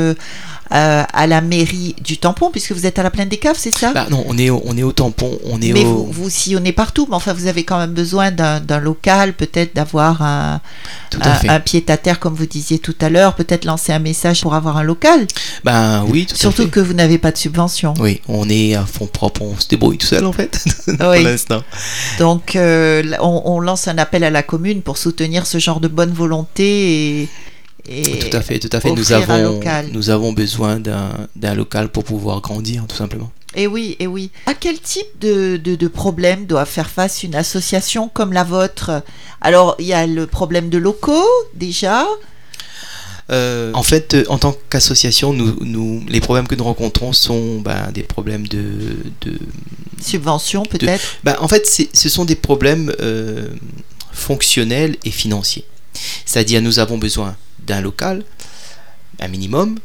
euh, 0.72 1.02
à 1.12 1.26
la 1.26 1.40
mairie 1.40 1.94
du 2.02 2.18
tampon, 2.18 2.50
puisque 2.50 2.72
vous 2.72 2.84
êtes 2.86 2.98
à 2.98 3.02
la 3.02 3.10
plaine 3.10 3.28
des 3.28 3.36
caves, 3.38 3.56
c'est 3.58 3.76
ça? 3.76 3.92
Bah 3.92 4.06
non, 4.10 4.24
on 4.26 4.36
est 4.36 4.50
au, 4.50 4.62
on 4.66 4.76
est 4.76 4.82
au 4.82 4.92
tampon, 4.92 5.38
on 5.44 5.60
est 5.62 5.72
Mais 5.72 5.84
au. 5.84 6.04
vous, 6.04 6.12
vous 6.12 6.30
sillonnez 6.30 6.72
partout, 6.72 7.06
mais 7.08 7.16
enfin 7.16 7.32
vous 7.32 7.46
avez 7.46 7.64
quand 7.64 7.78
même 7.78 7.92
besoin 7.94 8.30
d'un 8.30 8.78
local, 8.80 9.32
peut-être 9.34 9.74
d'avoir 9.74 10.22
un, 10.22 10.60
à 11.20 11.40
un, 11.40 11.48
un 11.48 11.60
pied-à-terre 11.60 12.20
comme 12.20 12.34
vous 12.34 12.46
disiez 12.46 12.78
tout 12.78 12.94
à 13.00 13.08
l'heure, 13.08 13.34
peut-être 13.34 13.64
lancer 13.64 13.92
un 13.92 13.98
message 13.98 14.42
pour 14.42 14.54
avoir 14.54 14.76
un 14.76 14.82
local, 14.82 15.26
Ben 15.64 16.04
oui, 16.08 16.26
tout 16.26 16.34
à 16.34 16.38
surtout 16.38 16.64
fait. 16.64 16.68
que 16.70 16.80
vous 16.80 16.94
n'avez 16.94 17.18
pas 17.18 17.32
de 17.32 17.38
subvention. 17.38 17.94
Oui, 17.98 18.20
on 18.28 18.48
est 18.48 18.74
à 18.74 18.84
fond 18.84 19.06
propre, 19.06 19.42
on 19.42 19.58
se 19.58 19.68
débrouille 19.68 19.98
tout 19.98 20.06
seul 20.06 20.26
en 20.26 20.32
fait. 20.32 20.62
pour 20.98 21.08
Oui. 21.10 21.22
l'instant. 21.24 21.62
Donc 22.18 22.56
euh, 22.56 23.02
on, 23.20 23.42
on 23.44 23.60
lance 23.60 23.88
un 23.88 23.98
appel 23.98 24.24
à 24.24 24.30
la 24.30 24.42
commune 24.42 24.82
pour 24.82 24.98
soutenir 24.98 25.46
ce 25.46 25.58
genre 25.58 25.80
de 25.80 25.88
bonne 25.88 26.12
volonté 26.12 27.22
et, 27.22 27.28
et 27.88 28.18
Tout 28.18 28.36
à 28.36 28.40
fait, 28.42 28.58
tout 28.58 28.68
à 28.72 28.80
fait. 28.80 28.90
Nous 28.92 29.12
avons, 29.12 29.54
local. 29.54 29.88
nous 29.92 30.10
avons 30.10 30.32
besoin 30.32 30.80
d'un 30.80 31.54
local 31.54 31.88
pour 31.88 32.04
pouvoir 32.04 32.40
grandir, 32.40 32.84
tout 32.88 32.96
simplement. 32.96 33.30
Et 33.54 33.66
oui, 33.66 33.96
et 33.98 34.06
oui. 34.06 34.30
À 34.46 34.54
quel 34.54 34.78
type 34.78 35.06
de, 35.20 35.56
de, 35.56 35.74
de 35.74 35.88
problème 35.88 36.44
doit 36.46 36.66
faire 36.66 36.90
face 36.90 37.22
une 37.22 37.34
association 37.34 38.08
comme 38.08 38.32
la 38.32 38.44
vôtre? 38.44 39.02
Alors, 39.40 39.74
il 39.78 39.86
y 39.86 39.94
a 39.94 40.06
le 40.06 40.26
problème 40.26 40.68
de 40.68 40.76
locaux, 40.76 41.26
déjà. 41.54 42.06
Euh, 43.30 43.72
en 43.74 43.82
fait, 43.82 44.14
euh, 44.14 44.24
en 44.28 44.38
tant 44.38 44.54
qu'association, 44.70 45.32
nous, 45.32 45.56
nous, 45.60 46.02
les 46.08 46.20
problèmes 46.20 46.46
que 46.46 46.54
nous 46.54 46.64
rencontrons 46.64 47.12
sont 47.12 47.60
ben, 47.60 47.90
des 47.92 48.02
problèmes 48.02 48.46
de, 48.46 48.96
de, 49.22 49.38
Subvention, 50.00 50.62
peut-être? 50.62 51.18
Ben, 51.24 51.36
en 51.40 51.48
fait, 51.48 51.66
ce 51.92 52.08
sont 52.08 52.24
des 52.24 52.36
problèmes 52.36 52.92
euh, 53.00 53.48
fonctionnels 54.12 54.96
et 55.04 55.10
financiers. 55.10 55.64
C'est-à-dire, 56.24 56.62
nous 56.62 56.78
avons 56.78 56.98
besoin 56.98 57.36
d'un 57.68 57.80
local, 57.80 58.24
un 59.20 59.28
minimum, 59.28 59.78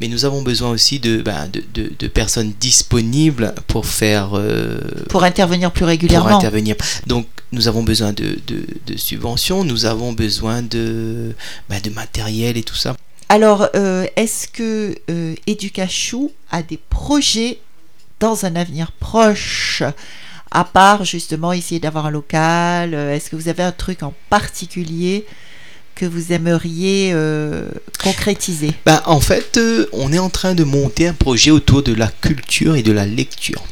mais 0.00 0.08
nous 0.08 0.24
avons 0.24 0.42
besoin 0.42 0.70
aussi 0.70 0.98
de, 1.00 1.22
ben, 1.22 1.48
de, 1.52 1.62
de- 1.74 1.92
de 1.98 2.08
personnes 2.08 2.52
disponibles 2.60 3.54
pour 3.68 3.86
faire. 3.86 4.30
euh, 4.34 4.78
Pour 5.08 5.24
intervenir 5.24 5.70
plus 5.72 5.80
pour 5.80 5.88
régulièrement. 5.88 6.36
intervenir. 6.38 6.76
Donc, 7.06 7.26
nous 7.52 7.68
avons 7.68 7.82
besoin 7.82 8.12
de, 8.12 8.38
subventions, 8.96 9.62
nous 9.64 9.84
avons 9.84 10.12
besoin 10.12 10.62
de, 10.62 11.34
ben, 11.68 11.80
de 11.80 11.90
matériel 11.90 12.56
et 12.56 12.62
tout 12.62 12.74
ça. 12.74 12.96
Alors, 13.28 13.68
euh, 13.74 14.06
est-ce 14.16 14.46
que 14.48 14.94
euh, 15.10 15.34
Educachou 15.46 16.32
a 16.50 16.62
des 16.62 16.78
projets 16.90 17.58
dans 18.20 18.44
un 18.44 18.56
avenir 18.56 18.92
proche? 18.92 19.82
À 20.54 20.64
part 20.64 21.04
justement 21.06 21.52
essayer 21.54 21.80
d'avoir 21.80 22.04
un 22.04 22.10
local 22.10 22.92
Est-ce 22.92 23.30
que 23.30 23.36
vous 23.36 23.48
avez 23.48 23.62
un 23.62 23.72
truc 23.72 24.02
en 24.02 24.12
particulier 24.28 25.24
que 25.94 26.06
vous 26.06 26.32
aimeriez 26.32 27.10
euh, 27.12 27.68
concrétiser? 28.02 28.72
Ben, 28.86 29.02
en 29.06 29.20
fait, 29.20 29.56
euh, 29.56 29.86
on 29.92 30.12
est 30.12 30.18
en 30.18 30.30
train 30.30 30.54
de 30.54 30.64
monter 30.64 31.08
un 31.08 31.12
projet 31.12 31.50
autour 31.50 31.82
de 31.82 31.94
la 31.94 32.08
culture 32.08 32.76
et 32.76 32.82
de 32.82 32.92
la 32.92 33.06
lecture. 33.06 33.62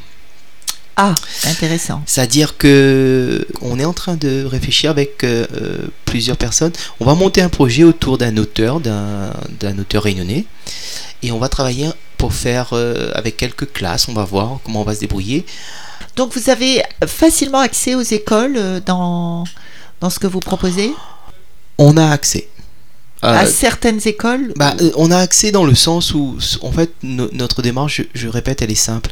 Ah, 0.97 1.15
intéressant. 1.45 2.03
C'est-à-dire 2.05 2.57
que 2.57 3.47
on 3.61 3.79
est 3.79 3.85
en 3.85 3.93
train 3.93 4.15
de 4.15 4.45
réfléchir 4.45 4.91
avec 4.91 5.23
euh, 5.23 5.47
plusieurs 6.05 6.37
personnes. 6.37 6.73
On 6.99 7.05
va 7.05 7.15
monter 7.15 7.41
un 7.41 7.49
projet 7.49 7.83
autour 7.83 8.17
d'un 8.17 8.37
auteur, 8.37 8.81
d'un 8.81 9.79
auteur 9.79 10.03
réunionnais, 10.03 10.45
et 11.23 11.31
on 11.31 11.39
va 11.39 11.49
travailler 11.49 11.89
pour 12.17 12.33
faire 12.33 12.73
avec 13.15 13.37
quelques 13.37 13.71
classes. 13.71 14.09
On 14.09 14.13
va 14.13 14.25
voir 14.25 14.59
comment 14.63 14.81
on 14.81 14.83
va 14.83 14.93
se 14.93 14.99
débrouiller. 14.99 15.45
Donc 16.17 16.35
vous 16.35 16.49
avez 16.49 16.83
facilement 17.07 17.59
accès 17.59 17.95
aux 17.95 18.01
écoles 18.01 18.81
dans, 18.85 19.45
dans 20.01 20.09
ce 20.09 20.19
que 20.19 20.27
vous 20.27 20.41
proposez? 20.41 20.91
On 21.83 21.97
a 21.97 22.07
accès. 22.09 22.47
Euh, 23.23 23.27
À 23.41 23.45
certaines 23.45 24.01
écoles 24.05 24.53
Bah, 24.55 24.75
euh, 24.81 24.91
on 24.95 25.11
a 25.11 25.17
accès 25.17 25.51
dans 25.51 25.63
le 25.65 25.75
sens 25.75 26.13
où, 26.13 26.37
en 26.61 26.71
fait, 26.71 26.91
no- 27.03 27.29
notre 27.33 27.61
démarche, 27.61 28.01
je, 28.13 28.21
je 28.21 28.27
répète, 28.27 28.61
elle 28.61 28.71
est 28.71 28.75
simple. 28.91 29.11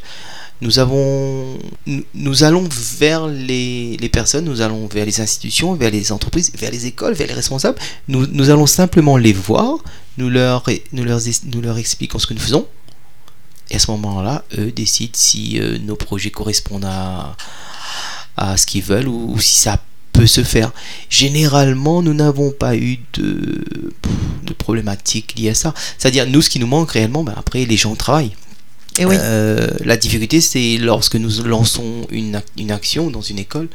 Nous 0.62 0.80
avons, 0.80 1.58
nous, 2.14 2.44
allons 2.44 2.68
vers 3.00 3.28
les, 3.28 3.96
les 3.98 4.10
personnes, 4.10 4.44
nous 4.46 4.60
allons 4.62 4.88
vers 4.88 5.06
les 5.06 5.22
institutions, 5.22 5.74
vers 5.74 5.90
les 5.92 6.12
entreprises, 6.12 6.52
vers 6.58 6.72
les 6.72 6.86
écoles, 6.86 7.14
vers 7.14 7.28
les 7.28 7.34
responsables. 7.34 7.78
Nous, 8.10 8.26
nous 8.28 8.50
allons 8.50 8.66
simplement 8.68 9.16
les 9.16 9.32
voir, 9.32 9.78
nous 10.18 10.30
leur, 10.30 10.64
nous 10.92 11.04
leur, 11.06 11.20
es- 11.28 11.42
nous 11.46 11.62
leur 11.62 11.78
expliquons 11.78 12.20
ce 12.20 12.28
que 12.28 12.34
nous 12.34 12.42
faisons. 12.42 12.68
Et 13.72 13.76
à 13.76 13.80
ce 13.80 13.90
moment-là, 13.92 14.44
eux 14.58 14.72
décident 14.72 15.14
si 15.16 15.60
euh, 15.60 15.78
nos 15.80 15.96
projets 15.96 16.32
correspondent 16.32 16.86
à, 16.86 17.38
à 18.36 18.58
ce 18.58 18.66
qu'ils 18.66 18.84
veulent 18.84 19.08
ou, 19.08 19.34
ou 19.34 19.40
si 19.40 19.54
ça 19.60 19.78
peut 20.14 20.28
se 20.28 20.44
faire. 20.44 20.72
Généralement, 21.10 22.02
nous 22.02 22.14
n'avons 22.14 22.52
pas 22.52 22.76
eu 22.76 23.00
de, 23.14 23.64
de 24.44 24.54
problématiques 24.54 25.36
liées 25.38 25.50
à 25.50 25.56
ça. 25.56 25.74
C'est-à-dire, 25.98 26.28
nous, 26.28 26.42
ce 26.42 26.50
qui 26.50 26.60
nous 26.60 26.68
manque 26.68 26.92
réellement, 26.92 27.24
ben, 27.24 27.34
après, 27.38 27.66
les 27.66 27.78
gens 27.78 27.96
travaillent. 27.96 28.36
Et 28.98 29.04
Eh 29.04 29.06
oui. 29.06 29.16
Euh, 29.18 29.70
la 29.86 29.98
difficulté, 29.98 30.42
c'est 30.42 30.78
lorsque 30.78 31.16
nous 31.16 31.44
lançons 31.44 32.08
une, 32.10 32.42
une 32.58 32.72
action 32.72 33.10
dans 33.10 33.22
une 33.22 33.40
école, 33.40 33.70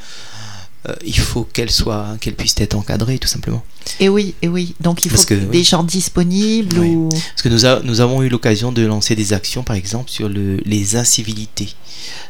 il 1.04 1.18
faut 1.18 1.44
qu'elle 1.44 1.70
soit, 1.70 2.16
qu'elle 2.20 2.34
puisse 2.34 2.54
être 2.58 2.74
encadrée, 2.74 3.18
tout 3.18 3.28
simplement. 3.28 3.62
Et 4.00 4.08
oui, 4.08 4.34
et 4.42 4.48
oui. 4.48 4.74
Donc 4.80 5.04
il 5.04 5.10
faut 5.10 5.22
que, 5.24 5.34
des 5.34 5.58
oui. 5.58 5.64
gens 5.64 5.82
disponibles 5.82 6.78
Oui. 6.78 6.88
ou 6.88 7.08
Parce 7.10 7.42
que 7.42 7.48
nous, 7.48 7.64
a- 7.66 7.80
nous 7.82 8.00
avons 8.00 8.22
eu 8.22 8.28
l'occasion 8.28 8.72
de 8.72 8.82
lancer 8.84 9.14
des 9.14 9.32
actions, 9.32 9.62
par 9.62 9.76
exemple, 9.76 10.10
sur 10.10 10.28
le, 10.28 10.56
les 10.64 10.96
incivilités. 10.96 11.68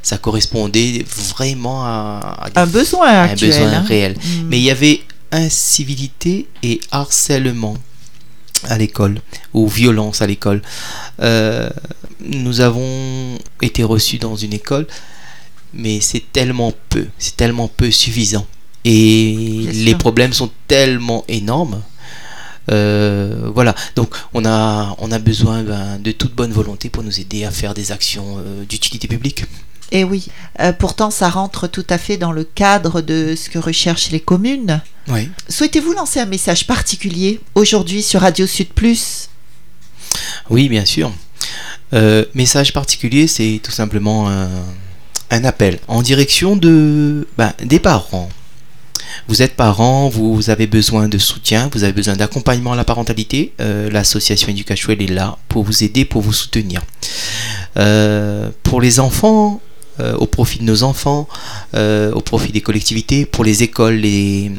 Ça 0.02 0.18
correspondait 0.18 1.04
vraiment 1.34 1.84
à, 1.84 2.48
un 2.54 2.66
besoin 2.66 3.08
à 3.08 3.20
un 3.22 3.24
actuel. 3.30 3.50
besoin 3.50 3.72
hein. 3.72 3.82
réel. 3.82 4.12
Mm. 4.12 4.42
Mais 4.48 4.58
il 4.58 4.64
y 4.64 4.70
avait 4.70 5.00
incivilité 5.32 6.46
et 6.62 6.80
harcèlement 6.90 7.76
à 8.64 8.78
l'école, 8.78 9.20
ou 9.52 9.68
violence 9.68 10.22
à 10.22 10.26
l'école. 10.26 10.62
Euh, 11.20 11.68
nous 12.20 12.60
avons 12.60 13.38
été 13.60 13.82
reçus 13.82 14.18
dans 14.18 14.36
une 14.36 14.54
école, 14.54 14.86
mais 15.74 16.00
c'est 16.00 16.32
tellement 16.32 16.72
peu, 16.88 17.06
c'est 17.18 17.36
tellement 17.36 17.68
peu 17.68 17.90
suffisant. 17.90 18.46
Et 18.84 19.66
les 19.72 19.94
problèmes 19.94 20.32
sont 20.32 20.50
tellement 20.68 21.24
énormes. 21.28 21.82
Euh, 22.70 23.50
voilà, 23.54 23.74
donc 23.94 24.14
on 24.32 24.44
a, 24.44 24.94
on 24.98 25.12
a 25.12 25.18
besoin 25.18 25.62
ben, 25.62 25.98
de 25.98 26.12
toute 26.12 26.34
bonne 26.34 26.52
volonté 26.52 26.88
pour 26.88 27.02
nous 27.02 27.20
aider 27.20 27.44
à 27.44 27.50
faire 27.50 27.74
des 27.74 27.92
actions 27.92 28.38
euh, 28.38 28.64
d'utilité 28.64 29.08
publique. 29.08 29.44
Et 29.90 30.00
Eh 30.00 30.04
oui. 30.04 30.28
Euh, 30.60 30.72
pourtant, 30.72 31.10
ça 31.10 31.28
rentre 31.28 31.66
tout 31.66 31.84
à 31.90 31.98
fait 31.98 32.16
dans 32.16 32.32
le 32.32 32.44
cadre 32.44 33.00
de 33.00 33.34
ce 33.36 33.50
que 33.50 33.58
recherchent 33.58 34.10
les 34.10 34.20
communes. 34.20 34.80
Oui. 35.08 35.28
Souhaitez-vous 35.48 35.92
lancer 35.92 36.20
un 36.20 36.26
message 36.26 36.66
particulier 36.66 37.40
aujourd'hui 37.54 38.02
sur 38.02 38.22
Radio 38.22 38.46
Sud 38.46 38.68
Plus? 38.68 39.28
Oui, 40.48 40.68
bien 40.68 40.84
sûr. 40.84 41.12
Message 42.34 42.72
particulier, 42.72 43.28
c'est 43.28 43.60
tout 43.62 43.70
simplement 43.70 44.28
un, 44.28 44.48
un 45.30 45.44
appel 45.44 45.78
en 45.88 46.02
direction 46.02 46.56
ben, 46.56 47.52
des 47.62 47.78
parents. 47.78 48.28
Vous 49.28 49.42
êtes 49.42 49.54
parent, 49.54 50.08
vous 50.08 50.50
avez 50.50 50.66
besoin 50.66 51.08
de 51.08 51.18
soutien, 51.18 51.70
vous 51.72 51.84
avez 51.84 51.92
besoin 51.92 52.14
d'accompagnement 52.16 52.72
à 52.72 52.76
la 52.76 52.84
parentalité. 52.84 53.52
euh, 53.60 53.90
L'association 53.90 54.48
Education 54.48 54.92
elle 54.92 55.02
est 55.02 55.06
là 55.06 55.38
pour 55.48 55.64
vous 55.64 55.84
aider, 55.84 56.04
pour 56.04 56.20
vous 56.22 56.32
soutenir. 56.32 56.82
Euh, 57.76 58.50
pour 58.62 58.80
les 58.80 59.00
enfants, 59.00 59.60
euh, 60.00 60.14
au 60.16 60.26
profit 60.26 60.58
de 60.58 60.64
nos 60.64 60.82
enfants, 60.82 61.28
au 61.74 62.20
profit 62.20 62.52
des 62.52 62.60
collectivités, 62.60 63.24
pour 63.24 63.44
les 63.44 63.62
écoles, 63.62 63.94
les, 63.94 64.50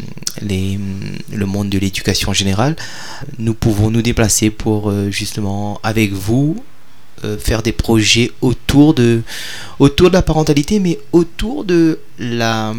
le 0.41 1.45
monde 1.45 1.69
de 1.69 1.77
l'éducation 1.77 2.29
en 2.29 2.33
général, 2.33 2.75
nous 3.37 3.53
pouvons 3.53 3.91
nous 3.91 4.01
déplacer 4.01 4.49
pour 4.49 4.91
justement 5.11 5.79
avec 5.83 6.11
vous 6.11 6.57
euh, 7.23 7.37
faire 7.37 7.61
des 7.61 7.71
projets 7.71 8.31
autour 8.41 8.93
de 8.93 9.21
autour 9.79 10.09
de 10.09 10.13
la 10.13 10.21
parentalité 10.21 10.79
mais 10.79 10.99
autour 11.11 11.63
de 11.63 11.99
la 12.19 12.73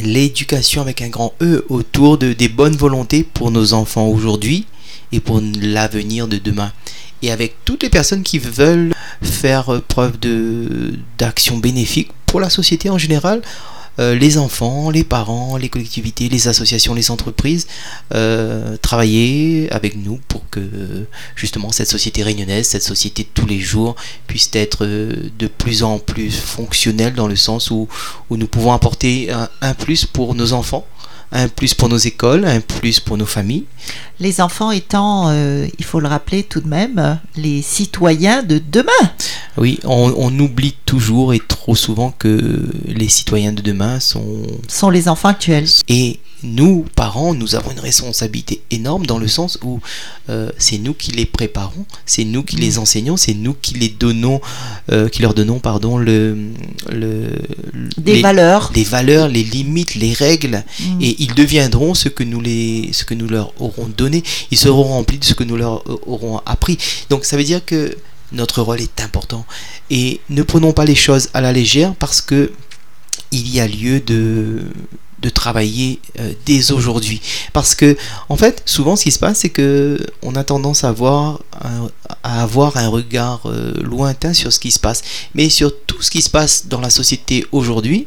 l'éducation 0.00 0.80
avec 0.80 1.02
un 1.02 1.08
grand 1.08 1.34
E 1.40 1.64
autour 1.68 2.18
de 2.18 2.32
des 2.32 2.48
bonnes 2.48 2.76
volontés 2.76 3.22
pour 3.22 3.50
nos 3.50 3.72
enfants 3.72 4.06
aujourd'hui 4.06 4.66
et 5.12 5.20
pour 5.20 5.40
l'avenir 5.60 6.26
de 6.26 6.38
demain. 6.38 6.72
Et 7.20 7.30
avec 7.30 7.54
toutes 7.64 7.82
les 7.82 7.90
personnes 7.90 8.22
qui 8.22 8.38
veulent 8.38 8.94
faire 9.22 9.80
preuve 9.86 10.18
de 10.18 10.94
d'action 11.18 11.58
bénéfique 11.58 12.10
pour 12.26 12.40
la 12.40 12.50
société 12.50 12.90
en 12.90 12.98
général 12.98 13.42
euh, 13.98 14.14
les 14.14 14.38
enfants, 14.38 14.90
les 14.90 15.04
parents, 15.04 15.56
les 15.56 15.68
collectivités, 15.68 16.28
les 16.28 16.48
associations, 16.48 16.94
les 16.94 17.10
entreprises, 17.10 17.66
euh, 18.14 18.76
travailler 18.78 19.70
avec 19.70 19.96
nous 19.96 20.18
pour 20.28 20.48
que 20.50 21.06
justement 21.36 21.70
cette 21.72 21.88
société 21.88 22.22
réunionnaise, 22.22 22.68
cette 22.68 22.82
société 22.82 23.24
de 23.24 23.28
tous 23.34 23.46
les 23.46 23.60
jours 23.60 23.96
puisse 24.26 24.50
être 24.54 24.86
euh, 24.86 25.30
de 25.38 25.46
plus 25.46 25.82
en 25.82 25.98
plus 25.98 26.30
fonctionnelle 26.30 27.14
dans 27.14 27.28
le 27.28 27.36
sens 27.36 27.70
où, 27.70 27.88
nous 28.30 28.46
pouvons 28.46 28.72
apporter 28.72 29.28
un 29.60 29.74
plus 29.74 30.06
pour 30.06 30.34
nos 30.34 30.54
enfants, 30.54 30.86
un 31.32 31.48
plus 31.48 31.74
pour 31.74 31.88
nos 31.88 31.96
écoles, 31.96 32.44
un 32.44 32.60
plus 32.60 33.00
pour 33.00 33.16
nos 33.16 33.26
familles. 33.26 33.64
Les 34.20 34.40
enfants 34.40 34.70
étant, 34.70 35.30
euh, 35.30 35.66
il 35.78 35.84
faut 35.84 35.98
le 36.00 36.06
rappeler 36.08 36.42
tout 36.42 36.60
de 36.60 36.68
même, 36.68 37.18
les 37.36 37.62
citoyens 37.62 38.42
de 38.42 38.60
demain. 38.70 38.90
Oui, 39.56 39.80
on, 39.84 40.14
on 40.16 40.38
oublie 40.38 40.74
toujours 40.86 41.34
et 41.34 41.40
trop 41.40 41.74
souvent 41.74 42.14
que 42.16 42.60
les 42.86 43.08
citoyens 43.08 43.52
de 43.52 43.62
demain 43.62 43.98
sont 44.00 44.42
sont 44.68 44.90
les 44.90 45.08
enfants 45.08 45.28
actuels. 45.28 45.68
et 45.88 46.20
nous, 46.44 46.84
parents, 46.96 47.34
nous 47.34 47.54
avons 47.54 47.70
une 47.70 47.80
responsabilité 47.80 48.62
énorme 48.70 49.06
dans 49.06 49.18
le 49.18 49.28
sens 49.28 49.58
où 49.62 49.80
euh, 50.28 50.50
c'est 50.58 50.78
nous 50.78 50.94
qui 50.94 51.12
les 51.12 51.24
préparons, 51.26 51.84
c'est 52.06 52.24
nous 52.24 52.42
qui 52.42 52.56
les 52.56 52.78
enseignons, 52.78 53.16
c'est 53.16 53.34
nous 53.34 53.54
qui 53.54 53.74
les 53.74 53.88
donnons, 53.88 54.40
euh, 54.90 55.08
qui 55.08 55.22
leur 55.22 55.34
donnons, 55.34 55.60
pardon, 55.60 55.98
le, 55.98 56.36
le 56.90 57.28
Des 57.98 58.14
les- 58.16 58.22
valeurs. 58.22 58.70
des 58.74 58.84
valeurs, 58.84 59.28
les 59.28 59.44
limites, 59.44 59.94
les 59.94 60.12
règles, 60.12 60.64
Mm. 60.80 61.00
et 61.02 61.16
ils 61.22 61.34
deviendront 61.34 61.94
ce 61.94 62.08
que 62.08 62.24
nous 62.24 62.40
les, 62.40 62.90
ce 62.92 63.04
que 63.04 63.14
nous 63.14 63.28
leur 63.28 63.52
aurons 63.60 63.88
donné. 63.88 64.22
Ils 64.50 64.58
seront 64.58 64.82
remplis 64.84 65.18
de 65.18 65.24
ce 65.24 65.34
que 65.34 65.44
nous 65.44 65.56
leur 65.56 65.78
euh, 65.88 65.96
aurons 66.06 66.38
appris. 66.46 66.78
Donc 67.10 67.24
ça 67.24 67.36
veut 67.36 67.44
dire 67.44 67.64
que 67.64 67.96
notre 68.32 68.62
rôle 68.62 68.80
est 68.80 69.00
important 69.00 69.44
et 69.90 70.20
ne 70.30 70.42
prenons 70.42 70.72
pas 70.72 70.84
les 70.86 70.94
choses 70.94 71.28
à 71.34 71.40
la 71.40 71.52
légère 71.52 71.94
parce 71.96 72.20
que 72.20 72.50
il 73.30 73.48
y 73.54 73.60
a 73.60 73.68
lieu 73.68 74.00
de 74.00 74.62
de 75.22 75.28
travailler 75.28 76.00
euh, 76.18 76.32
dès 76.46 76.72
aujourd'hui 76.72 77.20
parce 77.52 77.74
que 77.74 77.96
en 78.28 78.36
fait 78.36 78.62
souvent 78.66 78.96
ce 78.96 79.04
qui 79.04 79.12
se 79.12 79.18
passe 79.20 79.38
c'est 79.38 79.50
que 79.50 79.98
on 80.22 80.34
a 80.34 80.44
tendance 80.44 80.82
à 80.84 80.88
avoir 80.88 81.40
un, 81.62 81.88
à 82.24 82.42
avoir 82.42 82.76
un 82.76 82.88
regard 82.88 83.40
euh, 83.46 83.72
lointain 83.82 84.34
sur 84.34 84.52
ce 84.52 84.58
qui 84.58 84.70
se 84.72 84.80
passe 84.80 85.02
mais 85.34 85.48
sur 85.48 85.72
tout 85.86 86.02
ce 86.02 86.10
qui 86.10 86.22
se 86.22 86.30
passe 86.30 86.66
dans 86.66 86.80
la 86.80 86.90
société 86.90 87.46
aujourd'hui 87.52 88.06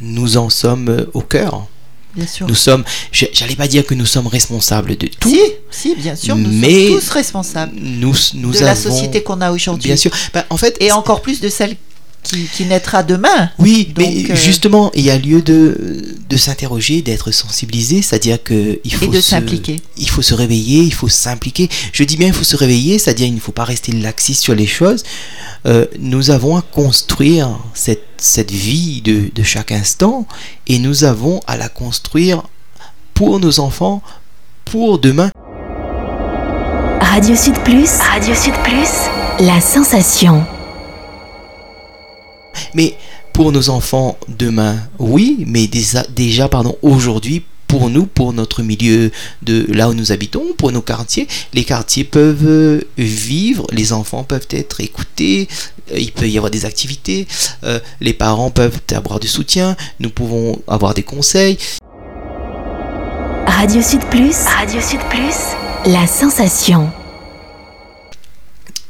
nous 0.00 0.36
en 0.36 0.50
sommes 0.50 0.88
euh, 0.88 1.04
au 1.14 1.20
cœur 1.20 1.66
Bien 2.14 2.26
sûr. 2.26 2.46
nous 2.46 2.54
sommes 2.54 2.84
j'allais 3.12 3.56
pas 3.56 3.68
dire 3.68 3.86
que 3.86 3.94
nous 3.94 4.04
sommes 4.06 4.26
responsables 4.26 4.96
de 4.96 5.06
tout 5.06 5.30
Si, 5.30 5.40
si, 5.70 5.94
bien 5.94 6.14
sûr, 6.16 6.36
nous 6.36 6.50
Mais- 6.50 6.88
sommes 6.88 7.00
tous 7.00 7.08
responsables 7.10 7.72
nous 7.80 8.14
nous 8.34 8.50
de 8.52 8.56
avons 8.56 8.66
la 8.66 8.76
société 8.76 9.22
qu'on 9.22 9.40
a 9.40 9.50
aujourd'hui. 9.52 9.88
bien 9.88 9.96
sûr 9.96 10.10
Ben, 10.34 10.44
en 10.50 10.56
fait 10.56 10.76
Et 10.80 10.92
encore 10.92 11.22
plus 11.22 11.40
de 11.40 11.48
celle 11.48 11.76
qui, 12.22 12.46
qui 12.46 12.64
naîtra 12.64 13.02
demain. 13.02 13.50
Oui, 13.58 13.92
Donc, 13.94 14.06
mais 14.06 14.30
euh, 14.30 14.36
justement, 14.36 14.90
il 14.94 15.02
y 15.02 15.10
a 15.10 15.18
lieu 15.18 15.42
de, 15.42 16.16
de 16.28 16.36
s'interroger, 16.36 17.02
d'être 17.02 17.30
sensibilisé, 17.30 18.02
c'est-à-dire 18.02 18.42
que 18.42 18.80
il 18.84 18.94
faut 18.94 19.06
Et 19.06 19.08
de 19.08 19.20
s'impliquer. 19.20 19.80
Il 19.96 20.08
faut 20.08 20.22
se 20.22 20.34
réveiller, 20.34 20.82
il 20.82 20.94
faut 20.94 21.08
s'impliquer. 21.08 21.68
Je 21.92 22.04
dis 22.04 22.16
bien 22.16 22.28
il 22.28 22.32
faut 22.34 22.44
se 22.44 22.56
réveiller, 22.56 22.98
c'est-à-dire 22.98 23.26
il 23.26 23.34
ne 23.34 23.40
faut 23.40 23.52
pas 23.52 23.64
rester 23.64 23.92
laxiste 23.92 24.42
sur 24.42 24.54
les 24.54 24.66
choses. 24.66 25.02
Euh, 25.66 25.86
nous 25.98 26.30
avons 26.30 26.56
à 26.56 26.62
construire 26.62 27.58
cette, 27.74 28.04
cette 28.18 28.50
vie 28.50 29.02
de, 29.02 29.30
de 29.34 29.42
chaque 29.42 29.72
instant 29.72 30.26
et 30.68 30.78
nous 30.78 31.04
avons 31.04 31.40
à 31.46 31.56
la 31.56 31.68
construire 31.68 32.42
pour 33.14 33.40
nos 33.40 33.60
enfants, 33.60 34.02
pour 34.64 34.98
demain. 34.98 35.30
Radio 37.00 37.36
Sud 37.36 37.58
Plus. 37.64 37.90
Radio 37.98 38.34
Sud 38.34 38.54
Plus. 38.64 39.46
La 39.46 39.60
sensation. 39.60 40.44
Mais 42.74 42.96
pour 43.32 43.52
nos 43.52 43.70
enfants 43.70 44.18
demain, 44.28 44.76
oui, 44.98 45.44
mais 45.46 45.66
déjà, 45.66 46.48
pardon, 46.48 46.76
aujourd'hui, 46.82 47.42
pour 47.66 47.88
nous, 47.88 48.04
pour 48.04 48.34
notre 48.34 48.62
milieu 48.62 49.10
de 49.40 49.64
là 49.72 49.88
où 49.88 49.94
nous 49.94 50.12
habitons, 50.12 50.44
pour 50.58 50.72
nos 50.72 50.82
quartiers, 50.82 51.26
les 51.54 51.64
quartiers 51.64 52.04
peuvent 52.04 52.46
euh, 52.46 52.82
vivre, 52.98 53.66
les 53.72 53.94
enfants 53.94 54.24
peuvent 54.24 54.48
être 54.50 54.82
écoutés, 54.82 55.48
euh, 55.90 55.98
il 55.98 56.12
peut 56.12 56.28
y 56.28 56.36
avoir 56.36 56.50
des 56.50 56.66
activités, 56.66 57.26
euh, 57.64 57.80
les 58.02 58.12
parents 58.12 58.50
peuvent 58.50 58.80
avoir 58.94 59.20
du 59.20 59.28
soutien, 59.28 59.74
nous 60.00 60.10
pouvons 60.10 60.60
avoir 60.68 60.92
des 60.92 61.02
conseils. 61.02 61.56
Radio 63.46 63.80
Sud 63.80 64.04
Plus. 64.10 64.36
Radio 64.44 64.80
Sud 64.82 65.00
Plus. 65.08 65.36
La 65.86 66.06
sensation. 66.06 66.92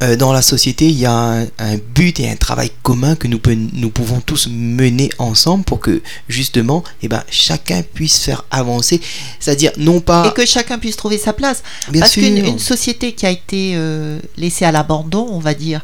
Euh, 0.03 0.17
dans 0.17 0.33
la 0.33 0.43
société, 0.43 0.87
il 0.88 0.99
y 0.99 1.07
a 1.07 1.12
un, 1.15 1.43
un 1.59 1.77
but 1.95 2.19
et 2.19 2.29
un 2.29 2.35
travail 2.35 2.73
commun 2.83 3.15
que 3.15 3.29
nous, 3.29 3.38
peut- 3.38 3.55
nous 3.73 3.91
pouvons 3.91 4.21
tous 4.21 4.49
mener 4.51 5.11
ensemble 5.19 5.62
pour 5.65 5.79
que 5.79 6.03
justement, 6.29 6.83
eh 7.03 7.09
ben, 7.09 7.23
chacun 7.31 7.83
puisse 7.83 8.19
faire 8.19 8.45
avancer, 8.51 9.01
c'est-à-dire 9.38 9.71
non 9.77 10.01
pas... 10.01 10.27
Et 10.29 10.33
que 10.33 10.45
chacun 10.45 10.79
puisse 10.79 10.97
trouver 10.97 11.19
sa 11.19 11.33
place. 11.33 11.62
Bien 11.88 12.01
Parce 12.01 12.15
qu'une 12.15 12.37
une 12.37 12.59
société 12.59 13.12
qui 13.12 13.27
a 13.27 13.31
été 13.31 13.75
euh, 13.77 14.19
laissée 14.37 14.65
à 14.65 14.73
l'abandon, 14.73 15.29
on 15.31 15.38
va 15.38 15.55
dire, 15.55 15.83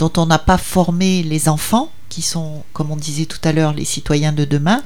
dont 0.00 0.12
on 0.16 0.26
n'a 0.26 0.38
pas 0.40 0.58
formé 0.58 1.22
les 1.22 1.48
enfants, 1.48 1.92
qui 2.08 2.22
sont, 2.22 2.64
comme 2.72 2.90
on 2.90 2.96
disait 2.96 3.26
tout 3.26 3.38
à 3.44 3.52
l'heure, 3.52 3.72
les 3.72 3.84
citoyens 3.84 4.32
de 4.32 4.44
demain, 4.44 4.82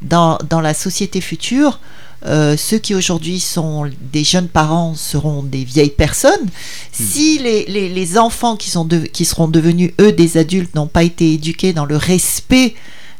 dans, 0.00 0.38
dans 0.48 0.62
la 0.62 0.72
société 0.72 1.20
future, 1.20 1.80
euh, 2.26 2.56
ceux 2.56 2.78
qui 2.78 2.94
aujourd'hui 2.94 3.40
sont 3.40 3.90
des 4.12 4.24
jeunes 4.24 4.48
parents 4.48 4.94
seront 4.94 5.42
des 5.42 5.64
vieilles 5.64 5.90
personnes. 5.90 6.46
Si 6.92 7.38
les, 7.38 7.64
les, 7.66 7.88
les 7.88 8.18
enfants 8.18 8.56
qui, 8.56 8.70
sont 8.70 8.84
de- 8.84 9.00
qui 9.06 9.24
seront 9.24 9.48
devenus, 9.48 9.92
eux, 10.00 10.12
des 10.12 10.36
adultes, 10.36 10.74
n'ont 10.74 10.86
pas 10.86 11.02
été 11.02 11.32
éduqués 11.32 11.72
dans 11.72 11.84
le 11.84 11.96
respect 11.96 12.74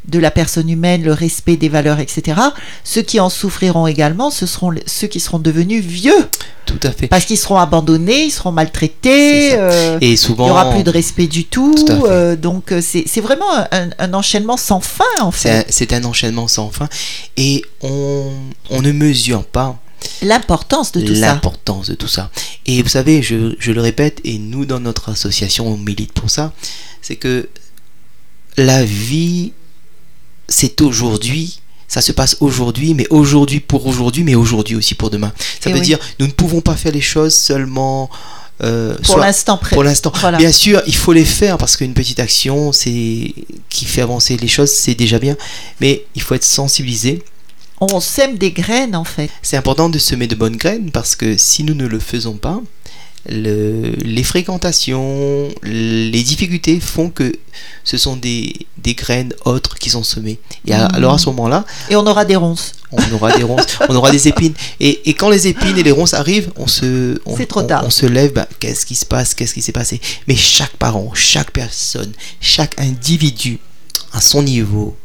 de 0.07 0.19
la 0.19 0.31
personne 0.33 0.69
humaine, 0.69 1.03
le 1.05 1.13
respect 1.13 1.57
des 1.57 1.69
valeurs, 1.69 2.01
etc., 2.01 2.41
ceux 2.83 3.03
qui 3.03 3.21
en 3.21 3.31
souffriront 3.31 3.87
également, 3.87 4.31
ce 4.31 4.47
seront 4.47 4.75
ceux 4.87 5.07
qui 5.07 5.21
seront 5.21 5.39
devenus 5.39 5.85
vieux. 5.85 6.29
Tout 6.67 6.81
à 6.83 6.91
fait. 6.91 7.07
Parce 7.07 7.25
qu'ils 7.25 7.39
seront 7.39 7.57
abandonnés, 7.59 8.25
ils 8.25 8.31
seront 8.31 8.51
maltraités, 8.53 9.51
euh, 9.55 9.99
Et 10.01 10.13
il 10.13 10.19
souvent, 10.19 10.45
n'y 10.47 10.51
aura 10.51 10.71
plus 10.73 10.83
de 10.83 10.91
respect 10.91 11.27
du 11.29 11.45
tout. 11.45 11.75
Tout 11.77 11.93
à 11.93 11.97
fait. 11.97 12.03
euh, 12.09 12.37
donc 12.37 12.73
euh, 12.73 12.81
c'est 12.83 13.21
vraiment 13.21 13.51
un, 13.71 13.91
un 13.99 14.15
enchaînement 14.15 14.57
sans 14.57 14.81
fin 14.81 15.05
en 15.21 15.31
c'est 15.31 15.51
un, 15.51 15.61
fait. 15.61 15.67
c'est 15.71 15.93
un 15.93 16.03
enchaînement 16.05 16.49
sans 16.49 16.71
fin 16.71 16.89
et 17.37 17.65
on, 17.83 18.25
on 18.71 18.83
ne 18.83 18.91
mesure 18.93 19.45
pas 19.45 19.79
L'importance 20.21 20.91
de 20.91 21.01
tout 21.01 21.15
ça. 21.15 21.21
l'importance 21.21 21.89
de 21.89 21.95
tout 21.95 22.09
ça. 22.09 22.31
Et 22.67 22.83
vous 22.83 22.89
savez, 22.89 23.23
je, 23.23 23.55
je 23.61 23.71
le 23.71 23.81
répète, 23.81 24.21
et 24.25 24.37
nous 24.39 24.65
dans 24.67 24.81
notre 24.81 25.11
association 25.11 25.69
on 25.69 25.77
milite 25.77 26.13
pour 26.13 26.29
ça, 26.29 26.53
c'est 27.03 27.15
que 27.15 27.49
la 28.57 28.85
vie, 28.85 29.53
c'est 30.53 30.81
aujourd'hui. 30.83 31.59
Ça 31.89 32.01
se 32.01 32.13
passe 32.13 32.37
aujourd'hui, 32.41 32.95
mais 32.95 33.07
aujourd'hui 33.11 33.61
pour 33.61 33.87
aujourd'hui, 33.87 34.23
mais 34.25 34.35
aujourd'hui 34.35 34.77
aussi 34.77 34.95
pour 34.95 35.11
demain. 35.11 35.33
Ça 35.61 35.69
Eh 35.69 35.73
veut 35.73 35.81
oui. 35.81 35.85
dire, 35.85 35.99
nous 36.21 36.27
ne 36.27 36.33
pouvons 36.33 36.61
pas 36.61 36.75
faire 36.75 36.93
les 36.93 37.03
choses 37.03 37.35
seulement 37.35 38.09
euh, 38.63 38.97
Pour 39.05 39.19
l'instant 39.19 39.59
pour 39.59 39.83
l'instant. 39.83 40.13
Voilà. 40.21 40.39
Bien 40.39 40.53
sûr, 40.53 40.81
il 40.87 40.95
faut 40.95 41.13
les 41.13 41.25
faire 41.25 41.59
parce 41.59 41.77
qu'une 41.77 41.95
petite 41.95 42.21
action, 42.21 42.73
c'est 42.73 43.35
qui 43.69 43.85
fait 43.85 44.03
avancer 44.03 44.37
les 44.37 44.49
choses, 44.49 44.71
c'est 44.71 44.95
déjà 44.95 45.19
bien. 45.19 45.37
Mais 45.81 46.05
il 46.15 46.23
faut 46.23 46.35
être 46.35 46.45
sensibilisé. 46.45 47.23
On 47.81 47.99
sème 48.01 48.39
des 48.39 48.53
graines 48.53 48.95
en 48.95 49.05
fait. 49.05 49.29
C'est 49.43 49.57
important 49.57 49.89
de 49.89 49.99
semer 49.99 50.29
de 50.29 50.37
bonnes 50.37 50.57
graines 50.57 50.91
parce 50.93 51.17
que 51.17 51.37
si 51.37 51.65
nous 51.65 51.75
ne 51.75 51.87
le 51.87 51.99
faisons 51.99 52.37
pas, 52.37 52.61
le- 53.29 53.95
les 54.05 54.23
fréquentations, 54.25 55.49
les 55.63 56.23
difficultés 56.23 56.81
font 56.81 57.11
que 57.11 57.33
ce 57.85 57.97
sont 57.99 58.17
des, 58.17 58.55
des 58.79 58.95
graines 58.95 59.33
autres 59.45 59.77
qui 59.77 59.91
sont 59.91 60.03
semées. 60.03 60.39
Et 60.67 60.73
à- 60.73 60.89
Mhm. 60.89 60.95
alors 60.95 61.15
à 61.15 61.19
ce 61.19 61.27
moment-là, 61.27 61.65
Et 61.91 61.97
on 61.97 62.07
aura 62.07 62.25
des 62.25 62.37
ronces. 62.37 62.73
on 62.91 63.13
aura 63.13 63.37
des 63.37 63.43
ronces, 63.45 63.67
on 63.89 63.95
aura 63.95 64.11
des 64.11 64.27
épines. 64.29 64.55
Et, 64.81 65.09
et 65.09 65.15
quand 65.15 65.31
les 65.31 65.47
épines 65.47 65.79
et 65.79 65.83
les 65.83 65.91
ronces 65.93 66.15
arrivent, 66.15 66.51
on 66.57 66.67
se, 66.67 67.21
on, 67.27 67.37
C'est 67.37 67.47
trop 67.47 67.61
on- 67.61 67.67
tard. 67.67 67.85
on 67.87 67.91
se 67.91 68.07
lève, 68.07 68.33
bah, 68.33 68.49
qu'est-ce 68.59 68.85
qui 68.87 68.95
se 68.95 69.05
passe, 69.07 69.35
qu'est-ce 69.35 69.55
qui 69.55 69.63
s'est 69.63 69.73
passé? 69.73 70.01
Mais 70.27 70.37
chaque 70.37 70.77
parent, 70.77 71.13
chaque 71.15 71.51
personne, 71.53 72.13
chaque 72.41 72.81
individu 72.81 73.59
à 74.13 74.21
son 74.21 74.43
niveau 74.43 74.97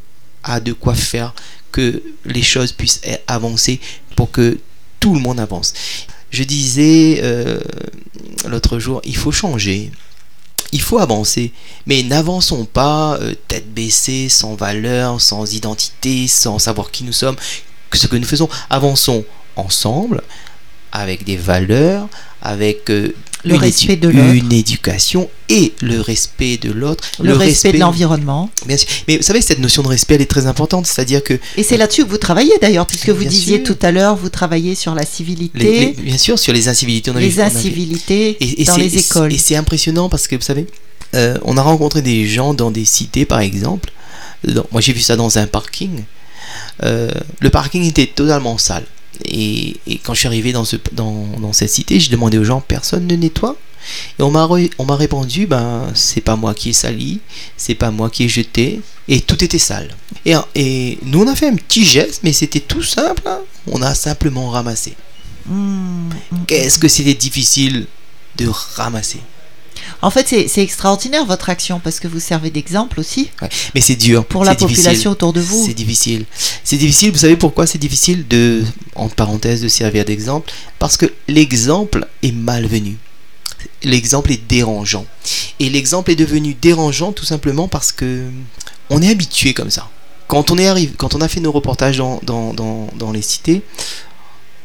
a 0.43 0.59
de 0.59 0.73
quoi 0.73 0.95
faire 0.95 1.33
que 1.71 2.01
les 2.25 2.41
choses 2.43 2.71
puissent 2.71 3.01
avancer 3.27 3.79
pour 4.15 4.31
que 4.31 4.57
tout 4.99 5.13
le 5.13 5.19
monde 5.19 5.39
avance. 5.39 5.73
Je 6.29 6.43
disais 6.43 7.19
euh, 7.23 7.59
l'autre 8.45 8.79
jour, 8.79 9.01
il 9.03 9.15
faut 9.15 9.31
changer. 9.31 9.91
Il 10.73 10.81
faut 10.81 10.99
avancer, 10.99 11.53
mais 11.85 12.03
n'avançons 12.03 12.65
pas 12.65 13.15
euh, 13.21 13.33
tête 13.47 13.73
baissée, 13.73 14.27
sans 14.27 14.55
valeur, 14.55 15.21
sans 15.21 15.53
identité, 15.53 16.27
sans 16.27 16.59
savoir 16.59 16.91
qui 16.91 17.05
nous 17.05 17.13
sommes, 17.13 17.37
ce 17.93 18.07
que 18.07 18.17
nous 18.17 18.25
faisons. 18.25 18.49
Avançons 18.69 19.23
ensemble, 19.55 20.21
avec 20.91 21.23
des 21.25 21.37
valeurs, 21.37 22.07
avec 22.41 22.89
euh, 22.89 23.09
Le 23.43 23.55
une, 23.55 23.59
respect 23.61 23.93
édu- 23.95 23.99
de 23.99 24.09
l'autre. 24.09 24.33
une 24.33 24.53
éducation 24.53 25.29
et 25.49 25.73
le 25.81 25.99
respect 26.01 26.57
de 26.57 26.71
l'autre. 26.71 27.03
Le, 27.21 27.33
respect, 27.33 27.73
de 27.73 27.79
l'environnement. 27.79 28.49
Bien 28.65 28.77
sûr. 28.77 28.87
Mais 29.07 29.17
vous 29.17 29.23
savez, 29.23 29.41
cette 29.41 29.59
notion 29.59 29.83
de 29.83 29.87
respect, 29.87 30.15
elle 30.15 30.21
est 30.21 30.25
très 30.25 30.45
importante. 30.47 30.85
C'est-à-dire 30.87 31.23
que, 31.23 31.33
Et 31.57 31.63
c'est 31.63 31.77
là-dessus 31.77 32.03
que 32.05 32.09
vous 32.09 32.17
travaillez 32.17 32.53
d'ailleurs, 32.61 32.85
puisque 32.87 33.09
vous 33.09 33.23
disiez 33.23 33.57
sûr. 33.57 33.75
tout 33.75 33.77
à 33.85 33.91
l'heure, 33.91 34.15
vous 34.15 34.29
travaillez 34.29 34.75
sur 34.75 34.93
la 34.95 35.05
civilité, 35.05 35.57
les- 35.59 35.79
les- 35.79 35.91
bien 35.93 36.17
sûr, 36.17 36.37
sur 36.39 36.53
les 36.53 36.67
incivilités, 36.67 37.11
on 37.11 37.15
a 37.15 37.19
les 37.19 37.29
vu- 37.29 37.39
on 37.41 37.43
a 37.45 37.49
vu- 37.49 37.55
incivilités 37.57 38.37
Et- 38.39 38.61
et 38.61 38.65
dans 38.65 38.77
les 38.77 38.97
écoles. 38.97 39.33
Et 39.33 39.37
c'est 39.37 39.55
impressionnant 39.55 40.09
parce 40.09 40.27
que 40.27 40.35
vous 40.35 40.41
savez, 40.41 40.67
euh, 41.15 41.37
on 41.43 41.57
a 41.57 41.61
rencontré 41.61 42.01
des 42.01 42.27
gens 42.27 42.53
dans 42.53 42.71
des 42.71 42.85
cités 42.85 43.25
par 43.25 43.39
exemple. 43.39 43.91
Dans- 44.43 44.65
moi 44.71 44.81
j'ai 44.81 44.93
vu 44.93 45.01
ça 45.01 45.15
dans 45.15 45.37
un 45.37 45.47
parking. 45.47 46.03
Euh, 46.83 47.09
le 47.39 47.49
parking 47.49 47.83
était 47.87 48.05
totalement 48.07 48.57
sale. 48.57 48.85
Et, 49.25 49.77
et 49.87 49.97
quand 49.99 50.13
je 50.13 50.19
suis 50.19 50.27
arrivé 50.27 50.51
dans, 50.51 50.65
ce, 50.65 50.75
dans, 50.93 51.25
dans 51.39 51.53
cette 51.53 51.69
cité, 51.69 51.99
j'ai 51.99 52.09
demandé 52.11 52.37
aux 52.37 52.43
gens 52.43 52.61
personne 52.61 53.07
ne 53.07 53.15
nettoie 53.15 53.55
Et 54.19 54.23
on 54.23 54.31
m'a 54.31 54.95
répondu 54.95 55.47
ben 55.47 55.89
c'est 55.93 56.21
pas 56.21 56.35
moi 56.35 56.53
qui 56.53 56.69
ai 56.69 56.73
sali, 56.73 57.19
c'est 57.55 57.75
pas 57.75 57.91
moi 57.91 58.09
qui 58.09 58.23
ai 58.25 58.29
jeté. 58.29 58.81
Et 59.07 59.21
tout 59.21 59.41
était 59.43 59.59
sale. 59.59 59.95
Et, 60.25 60.33
et 60.55 60.97
nous 61.03 61.21
on 61.23 61.27
a 61.27 61.35
fait 61.35 61.47
un 61.47 61.55
petit 61.55 61.85
geste, 61.85 62.21
mais 62.23 62.33
c'était 62.33 62.59
tout 62.59 62.83
simple. 62.83 63.21
hein. 63.25 63.39
On 63.67 63.81
a 63.81 63.95
simplement 63.95 64.49
ramassé. 64.49 64.95
Mmh, 65.45 66.09
mmh. 66.31 66.37
Qu'est-ce 66.47 66.77
que 66.79 66.87
c'était 66.89 67.13
difficile 67.13 67.87
de 68.37 68.47
ramasser 68.75 69.19
En 70.01 70.09
fait, 70.09 70.27
c'est 70.47 70.61
extraordinaire 70.61 71.25
votre 71.25 71.49
action 71.49 71.79
parce 71.79 71.99
que 71.99 72.07
vous 72.07 72.19
servez 72.19 72.49
d'exemple 72.49 72.99
aussi 72.99 73.29
Ouais. 73.41 73.49
Mais 73.75 73.81
c'est 73.81 73.95
dur. 73.95 74.25
pour 74.25 74.43
la 74.45 74.55
difficile. 74.55 74.75
population 74.83 75.11
autour 75.11 75.33
de 75.33 75.41
vous. 75.41 75.63
C'est 75.65 75.73
difficile. 75.73 76.25
C'est 76.63 76.77
difficile, 76.77 77.11
vous 77.11 77.17
savez 77.19 77.35
pourquoi 77.37 77.65
c'est 77.67 77.77
difficile 77.77 78.27
de, 78.27 78.63
entre 78.95 79.15
parenthèses, 79.15 79.61
de 79.61 79.67
servir 79.67 80.05
d'exemple? 80.05 80.51
Parce 80.79 80.97
que 80.97 81.05
l'exemple 81.27 82.07
est 82.23 82.31
malvenu. 82.31 82.97
L'exemple 83.83 84.31
est 84.31 84.47
dérangeant. 84.47 85.05
Et 85.59 85.69
l'exemple 85.69 86.11
est 86.11 86.15
devenu 86.15 86.53
dérangeant 86.61 87.11
tout 87.11 87.25
simplement 87.25 87.67
parce 87.67 87.91
que 87.91 88.25
on 88.89 89.01
est 89.01 89.09
habitué 89.09 89.53
comme 89.53 89.71
ça. 89.71 89.89
Quand 90.27 90.51
on 90.51 90.57
est 90.57 90.67
arrivé, 90.67 90.93
quand 90.97 91.15
on 91.15 91.21
a 91.21 91.27
fait 91.27 91.39
nos 91.39 91.51
reportages 91.51 91.97
dans, 91.97 92.19
dans, 92.23 92.53
dans, 92.53 92.89
dans 92.97 93.11
les 93.11 93.21
cités, 93.21 93.61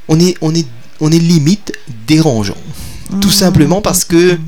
on 0.08 0.18
est, 0.20 0.36
on 0.40 0.54
est, 0.54 0.66
on 1.00 1.10
est 1.12 1.18
limite 1.18 1.72
dérangeant. 2.06 2.56
Tout 3.20 3.28
Mmh. 3.28 3.32
simplement 3.32 3.80
parce 3.82 4.04
que 4.04 4.38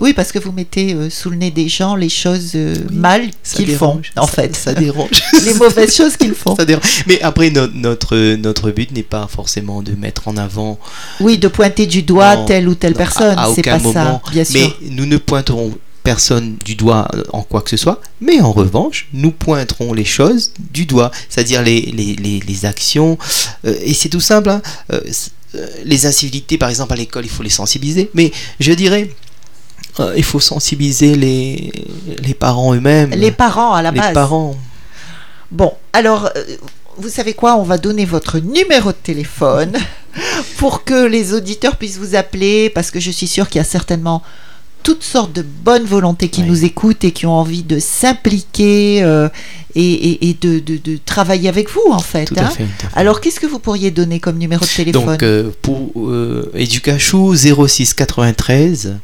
Oui, 0.00 0.12
parce 0.12 0.32
que 0.32 0.38
vous 0.40 0.50
mettez 0.50 0.92
euh, 0.94 1.08
sous 1.08 1.30
le 1.30 1.36
nez 1.36 1.50
des 1.52 1.68
gens 1.68 1.94
les 1.94 2.08
choses 2.08 2.52
euh, 2.56 2.74
Oui, 2.90 2.96
mal 2.96 3.30
qu'ils 3.44 3.76
font, 3.76 3.94
dérange. 3.96 4.12
en 4.16 4.26
Ça- 4.26 4.32
fait. 4.32 4.56
ça 4.56 4.74
dérange. 4.86 5.22
les 5.44 5.54
mauvaises 5.54 5.94
choses 5.96 6.16
qu'ils 6.16 6.34
font. 6.34 6.56
Ça 6.56 6.64
dérange. 6.64 7.04
Mais 7.06 7.20
après, 7.22 7.50
no- 7.50 7.68
notre, 7.68 8.16
notre 8.34 8.70
but 8.72 8.90
n'est 8.90 9.04
pas 9.04 9.28
forcément 9.28 9.82
de 9.82 9.92
mettre 9.92 10.26
en 10.26 10.36
avant 10.36 10.78
Oui, 11.20 11.38
de 11.38 11.46
pointer 11.48 11.86
du 11.86 12.02
doigt 12.02 12.36
Non, 12.36 12.44
telle 12.44 12.68
ou 12.68 12.74
telle 12.74 12.92
non, 12.92 12.98
personne, 12.98 13.38
à- 13.38 13.42
à 13.44 13.54
c'est 13.54 13.60
aucun 13.60 13.76
pas 13.78 13.82
moment. 13.84 14.22
ça, 14.24 14.30
bien 14.32 14.44
sûr. 14.44 14.60
Mais 14.82 14.88
nous 14.90 15.06
ne 15.06 15.16
pointerons 15.16 15.72
personne 16.02 16.56
du 16.64 16.74
doigt 16.74 17.08
euh, 17.14 17.22
en 17.32 17.42
quoi 17.42 17.62
que 17.62 17.70
ce 17.70 17.76
soit, 17.78 18.00
mais 18.20 18.40
en 18.40 18.50
revanche, 18.52 19.06
nous 19.14 19.30
pointerons 19.30 19.92
les 19.94 20.04
choses 20.04 20.52
du 20.72 20.84
doigt, 20.86 21.10
c'est-à-dire 21.30 21.62
les, 21.62 21.80
les, 21.80 22.14
les, 22.16 22.40
les 22.40 22.64
actions. 22.66 23.16
euh, 23.64 23.74
et 23.82 23.94
c'est 23.94 24.08
tout 24.10 24.20
simple. 24.20 24.50
hein, 24.50 24.60
euh, 24.92 25.00
les 25.84 26.04
incivilités, 26.04 26.58
par 26.58 26.68
exemple, 26.68 26.92
à 26.92 26.96
l'école, 26.96 27.24
il 27.24 27.30
faut 27.30 27.44
les 27.44 27.48
sensibiliser. 27.48 28.10
Mais 28.14 28.32
je 28.58 28.72
dirais, 28.72 29.08
euh, 30.00 30.14
il 30.16 30.24
faut 30.24 30.40
sensibiliser 30.40 31.14
les, 31.14 31.72
les 32.22 32.34
parents 32.34 32.74
eux-mêmes. 32.74 33.10
Les 33.10 33.30
parents 33.30 33.72
à 33.74 33.82
la 33.82 33.90
Les 33.90 34.00
base. 34.00 34.12
parents. 34.14 34.56
Bon, 35.50 35.72
alors, 35.92 36.30
euh, 36.36 36.42
vous 36.98 37.08
savez 37.08 37.34
quoi? 37.34 37.56
On 37.56 37.62
va 37.62 37.78
donner 37.78 38.04
votre 38.04 38.38
numéro 38.38 38.90
de 38.90 38.96
téléphone 39.02 39.72
pour 40.58 40.84
que 40.84 41.06
les 41.06 41.32
auditeurs 41.32 41.76
puissent 41.76 41.98
vous 41.98 42.14
appeler, 42.16 42.70
parce 42.70 42.90
que 42.90 43.00
je 43.00 43.10
suis 43.10 43.26
sûre 43.28 43.48
qu'il 43.48 43.58
y 43.58 43.62
a 43.62 43.64
certainement 43.64 44.22
toutes 44.82 45.02
sortes 45.02 45.32
de 45.32 45.40
bonnes 45.42 45.84
volontés 45.84 46.28
qui 46.28 46.42
Oui. 46.42 46.48
nous 46.48 46.64
écoutent 46.64 47.04
et 47.04 47.10
qui 47.10 47.24
ont 47.24 47.32
envie 47.32 47.62
de 47.62 47.78
s'impliquer 47.78 49.02
euh, 49.02 49.30
et, 49.74 49.80
et- 49.92 50.28
et 50.28 50.34
de, 50.38 50.58
de- 50.58 50.76
de 50.76 50.98
travailler 51.02 51.48
avec 51.48 51.70
vous, 51.70 51.90
en 51.90 51.98
fait. 52.00 52.26
Tout 52.26 52.34
hein. 52.38 52.44
à 52.46 52.50
fait. 52.50 52.64
tout 52.64 52.86
à 52.86 52.90
fait. 52.90 52.98
Alors, 52.98 53.20
qu'est-ce 53.22 53.40
que 53.40 53.46
vous 53.46 53.58
pourriez 53.60 53.90
donner 53.90 54.20
comme 54.20 54.36
numéro 54.36 54.62
de 54.64 54.70
téléphone? 54.70 55.04
Donc 55.06 55.22
euh, 55.22 55.50
pour 55.62 55.90
euh, 55.96 56.50
Educachou 56.54 57.34
06 57.34 57.94
93 57.94 58.96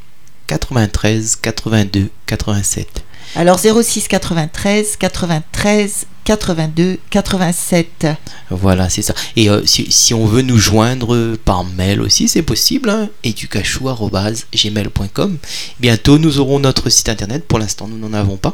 93 0.51 1.37
82 1.37 2.11
87. 2.27 3.05
Alors, 3.37 3.61
06 3.61 4.09
93 4.09 4.97
93 4.99 6.07
82 6.25 6.99
87. 7.09 8.09
Voilà, 8.51 8.89
c'est 8.89 9.03
ça. 9.03 9.15
Et 9.37 9.49
euh, 9.49 9.65
si, 9.65 9.87
si 9.93 10.13
on 10.13 10.27
veut 10.27 10.43
nous 10.43 10.59
joindre 10.59 11.15
euh, 11.15 11.39
par 11.45 11.63
mail 11.63 12.01
aussi, 12.01 12.27
c'est 12.27 12.43
possible. 12.43 12.91
Hein, 12.91 13.11
educachou@gmail.com. 13.23 15.39
Bientôt, 15.79 16.19
nous 16.19 16.41
aurons 16.41 16.59
notre 16.59 16.91
site 16.91 17.09
internet. 17.09 17.47
Pour 17.47 17.61
l'instant, 17.61 17.87
nous 17.87 17.99
n'en 17.99 18.13
avons 18.13 18.37
pas. 18.37 18.53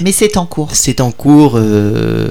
Mais 0.00 0.12
c'est 0.12 0.36
en 0.36 0.46
cours. 0.46 0.70
C'est 0.72 1.00
en 1.00 1.10
cours, 1.10 1.52
euh, 1.56 2.28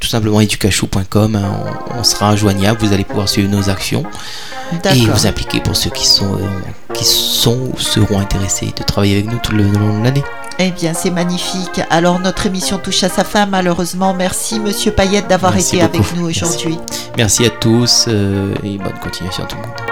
tout 0.00 0.08
simplement 0.08 0.40
educachou.com. 0.40 1.36
hein, 1.36 1.52
on, 1.94 2.00
on 2.00 2.04
sera 2.04 2.36
joignable. 2.36 2.78
Vous 2.80 2.92
allez 2.92 3.04
pouvoir 3.04 3.28
suivre 3.28 3.50
nos 3.50 3.68
actions 3.70 4.04
et 4.94 5.06
vous 5.06 5.26
impliquer 5.26 5.60
pour 5.60 5.76
ceux 5.76 5.90
qui 5.90 6.06
sont, 6.06 6.34
euh, 6.34 6.94
qui 6.94 7.04
sont 7.04 7.70
ou 7.74 7.78
seront 7.78 8.18
intéressés 8.18 8.72
de 8.76 8.82
travailler 8.82 9.14
avec 9.18 9.30
nous 9.30 9.38
tout 9.38 9.52
le 9.52 9.64
long 9.64 9.98
de 9.98 10.04
l'année. 10.04 10.24
Eh 10.58 10.70
bien, 10.70 10.92
c'est 10.94 11.10
magnifique. 11.10 11.80
Alors, 11.90 12.20
notre 12.20 12.46
émission 12.46 12.78
touche 12.78 13.02
à 13.04 13.08
sa 13.08 13.24
fin, 13.24 13.46
malheureusement. 13.46 14.14
Merci, 14.14 14.60
Monsieur 14.60 14.92
Payette, 14.92 15.26
d'avoir 15.28 15.56
été 15.56 15.80
avec 15.82 16.14
nous 16.14 16.26
Merci. 16.26 16.44
aujourd'hui. 16.44 16.78
Merci 17.16 17.46
à 17.46 17.50
tous 17.50 18.04
euh, 18.08 18.54
et 18.62 18.76
bonne 18.78 18.98
continuation 19.02 19.44
à 19.44 19.46
tout 19.46 19.56
le 19.56 19.62
monde. 19.62 19.91